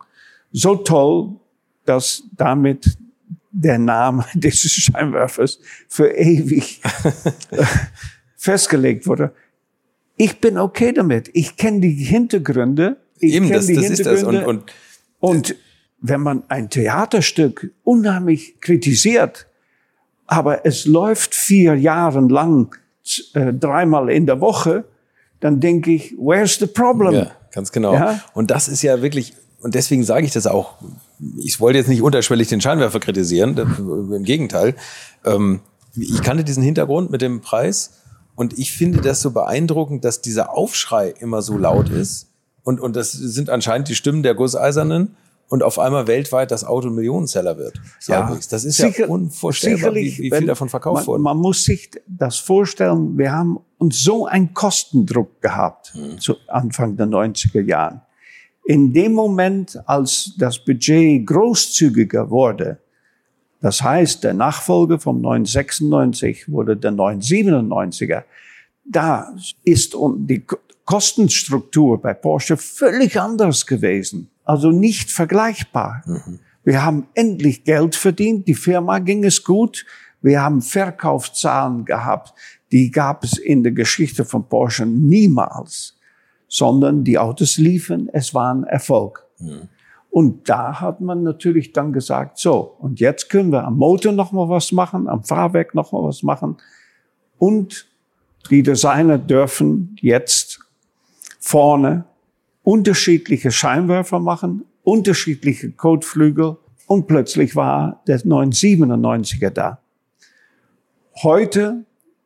[0.53, 1.31] so toll,
[1.87, 2.97] dass damit
[3.51, 6.81] der Name dieses Scheinwerfers für ewig
[7.51, 7.65] äh,
[8.37, 9.33] festgelegt wurde.
[10.17, 11.31] Ich bin okay damit.
[11.33, 14.23] Ich kenne die Hintergründe ich Eben, das, die das ist das.
[14.23, 14.65] Und, Hintergründe.
[15.19, 15.57] und Und
[16.01, 19.47] wenn man ein Theaterstück unheimlich kritisiert,
[20.27, 22.75] aber es läuft vier Jahre lang
[23.35, 24.85] äh, dreimal in der Woche,
[25.41, 27.13] dann denke ich, where's the problem?
[27.13, 27.95] Ja, ganz genau.
[27.95, 28.23] Ja?
[28.33, 30.77] Und das ist ja wirklich, und deswegen sage ich das auch,
[31.39, 34.75] ich wollte jetzt nicht unterschwellig den Scheinwerfer kritisieren, das, im Gegenteil.
[35.25, 35.61] Ähm,
[35.97, 37.93] ich kannte diesen Hintergrund mit dem Preis
[38.37, 42.29] und ich finde das so beeindruckend, dass dieser Aufschrei immer so laut ist.
[42.63, 45.17] Und, und das sind anscheinend die Stimmen der Gusseisernen
[45.49, 47.81] und auf einmal weltweit das Auto ein Millionenseller wird.
[48.09, 48.47] Halbwegs.
[48.49, 51.23] Das ist Sicher- ja unvorstellbar, wie, sicherlich, wie viel davon verkauft man, wurde.
[51.23, 56.21] Man muss sich das vorstellen, wir haben uns so einen Kostendruck gehabt Hm.
[56.21, 58.03] zu Anfang der 90er Jahren.
[58.65, 62.79] In dem Moment, als das Budget großzügiger wurde,
[63.61, 68.23] das heißt, der Nachfolger vom 996 wurde der 997er,
[68.85, 69.35] da
[69.65, 74.29] ist die Ko- Kostenstruktur bei Porsche völlig anders gewesen.
[74.45, 76.03] Also nicht vergleichbar.
[76.65, 79.87] Wir haben endlich Geld verdient, die Firma ging es gut,
[80.21, 82.35] wir haben Verkaufszahlen gehabt,
[82.73, 85.97] die gab es in der Geschichte von Porsche niemals,
[86.51, 89.25] sondern die Autos liefen, es war ein Erfolg.
[90.11, 94.33] Und da hat man natürlich dann gesagt, so, und jetzt können wir am Motor noch
[94.33, 96.57] mal was machen, am Fahrwerk noch mal was machen.
[97.39, 97.87] Und
[98.51, 100.59] die Designer dürfen jetzt
[101.39, 102.05] vorne
[102.65, 106.57] unterschiedliche Scheinwerfer machen, unterschiedliche Kotflügel
[106.89, 109.79] und plötzlich war der 997er da.
[111.23, 111.85] Heute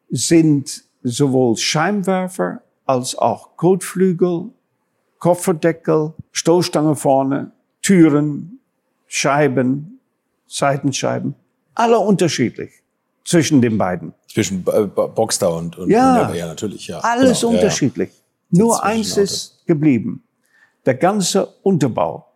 [0.08, 4.50] sind sowohl Scheinwerfer als auch Kotflügel,
[5.18, 7.52] Kofferdeckel, Stoßstange vorne,
[7.82, 8.60] Türen,
[9.06, 10.00] Scheiben,
[10.46, 11.34] Seitenscheiben,
[11.74, 12.70] alle unterschiedlich
[13.24, 14.12] zwischen den beiden.
[14.28, 16.28] Zwischen Boxster und, und Ja.
[16.28, 16.98] und- ja natürlich, ja.
[16.98, 17.64] Alles Genau, ja, ja.
[17.64, 18.10] unterschiedlich.
[18.50, 20.22] Nur eins ist geblieben.
[20.84, 22.26] Der ganze Unterbau,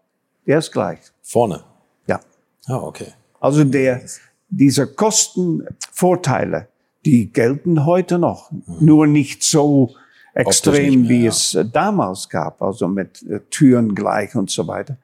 [0.47, 1.01] der ist gleich.
[1.23, 1.63] Vorne.
[2.07, 2.21] Ja.
[2.67, 3.13] Ah, okay.
[3.41, 4.01] Also der,
[4.49, 6.69] diese Kostenvorteile,
[7.05, 8.51] die gelten heute noch.
[8.81, 9.95] Nur nicht so
[10.35, 14.97] extrem, wie es äh, damals gab, also mit äh, Türen gleich und so weiter.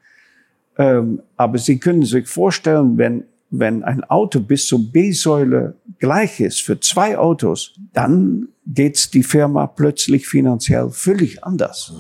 [0.77, 6.63] Ähm, aber Sie können sich vorstellen, wenn, wenn ein Auto bis zur B-Säule gleich ist
[6.63, 11.93] für zwei Autos, dann geht's die Firma plötzlich finanziell völlig anders.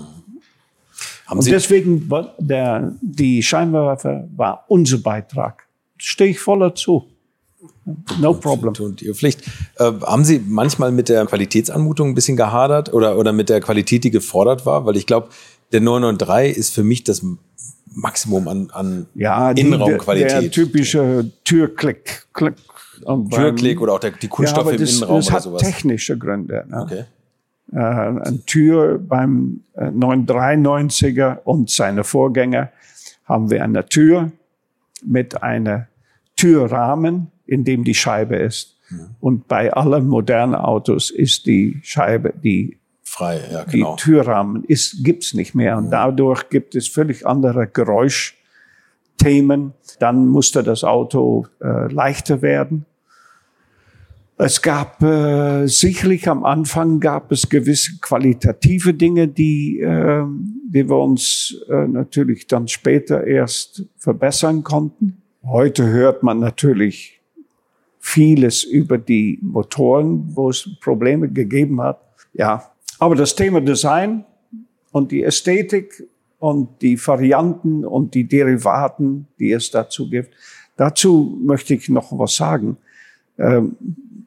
[1.26, 5.66] Haben Und Sie, deswegen war der, die Scheinwerfer war unser Beitrag.
[5.96, 7.06] Stehe ich voller zu.
[8.20, 8.73] No problem.
[8.74, 9.43] tun Ihre Pflicht.
[9.78, 14.05] Äh, haben Sie manchmal mit der Qualitätsanmutung ein bisschen gehadert oder, oder mit der Qualität,
[14.05, 14.86] die gefordert war?
[14.86, 15.28] Weil ich glaube,
[15.73, 17.23] der 993 ist für mich das
[17.94, 20.31] Maximum an, an Ja, Innenraumqualität.
[20.31, 22.27] Der, der typische Türklick.
[22.32, 22.55] Klick.
[23.31, 25.62] Türklick oder auch der, die ja, Kunststoffe im das, Innenraum das oder hat sowas.
[25.62, 26.65] technische Gründe.
[26.69, 26.82] Ne?
[26.82, 27.05] Okay.
[27.73, 32.70] Äh, eine Tür beim äh, 993er und seine Vorgänger
[33.24, 34.31] haben wir eine Tür
[35.05, 35.89] mit einer
[36.36, 38.75] Türrahmen, in dem die Scheibe ist.
[39.21, 43.97] Und bei allen modernen Autos ist die Scheibe, die Frei, ja, die genau.
[43.97, 45.79] Türrahmen ist, gibt's nicht mehr.
[45.79, 49.73] Und dadurch gibt es völlig andere Geräuschthemen.
[50.01, 52.87] Dann musste das Auto äh, leichter werden.
[54.37, 60.25] Es gab äh, sicherlich am Anfang gab es gewisse qualitative Dinge, die, äh,
[60.69, 65.23] die wir uns äh, natürlich dann später erst verbessern konnten.
[65.45, 67.14] Heute hört man natürlich
[68.06, 72.02] vieles über die Motoren, wo es Probleme gegeben hat.
[72.35, 74.24] Ja, aber das Thema Design
[74.93, 76.06] und die Ästhetik
[76.39, 80.35] und die Varianten und die Derivaten, die es dazu gibt,
[80.76, 82.76] dazu möchte ich noch was sagen.
[83.39, 83.76] Ähm,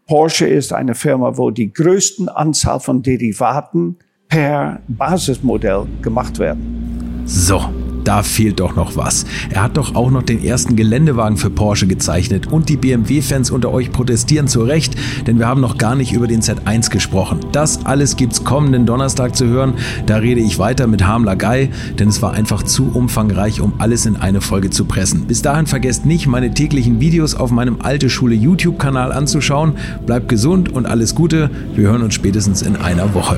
[0.07, 3.97] Porsche ist eine Firma, wo die größten Anzahl von Derivaten
[4.27, 7.21] per Basismodell gemacht werden.
[7.25, 7.61] So,
[8.07, 9.25] da fehlt doch noch was.
[9.49, 13.71] Er hat doch auch noch den ersten Geländewagen für Porsche gezeichnet und die BMW-Fans unter
[13.71, 14.95] euch protestieren zu Recht,
[15.27, 17.39] denn wir haben noch gar nicht über den Z1 gesprochen.
[17.51, 19.73] Das alles gibt's kommenden Donnerstag zu hören.
[20.05, 21.69] Da rede ich weiter mit Harmler Guy,
[21.99, 25.25] denn es war einfach zu umfangreich, um alles in eine Folge zu pressen.
[25.25, 29.73] Bis dahin vergesst nicht, meine täglichen Videos auf meinem Alte Schule YouTube-Kanal anzuschauen.
[30.05, 31.49] Bleibt gesund und alles Gute.
[31.75, 33.38] Wir hören uns spätestens in einer Woche.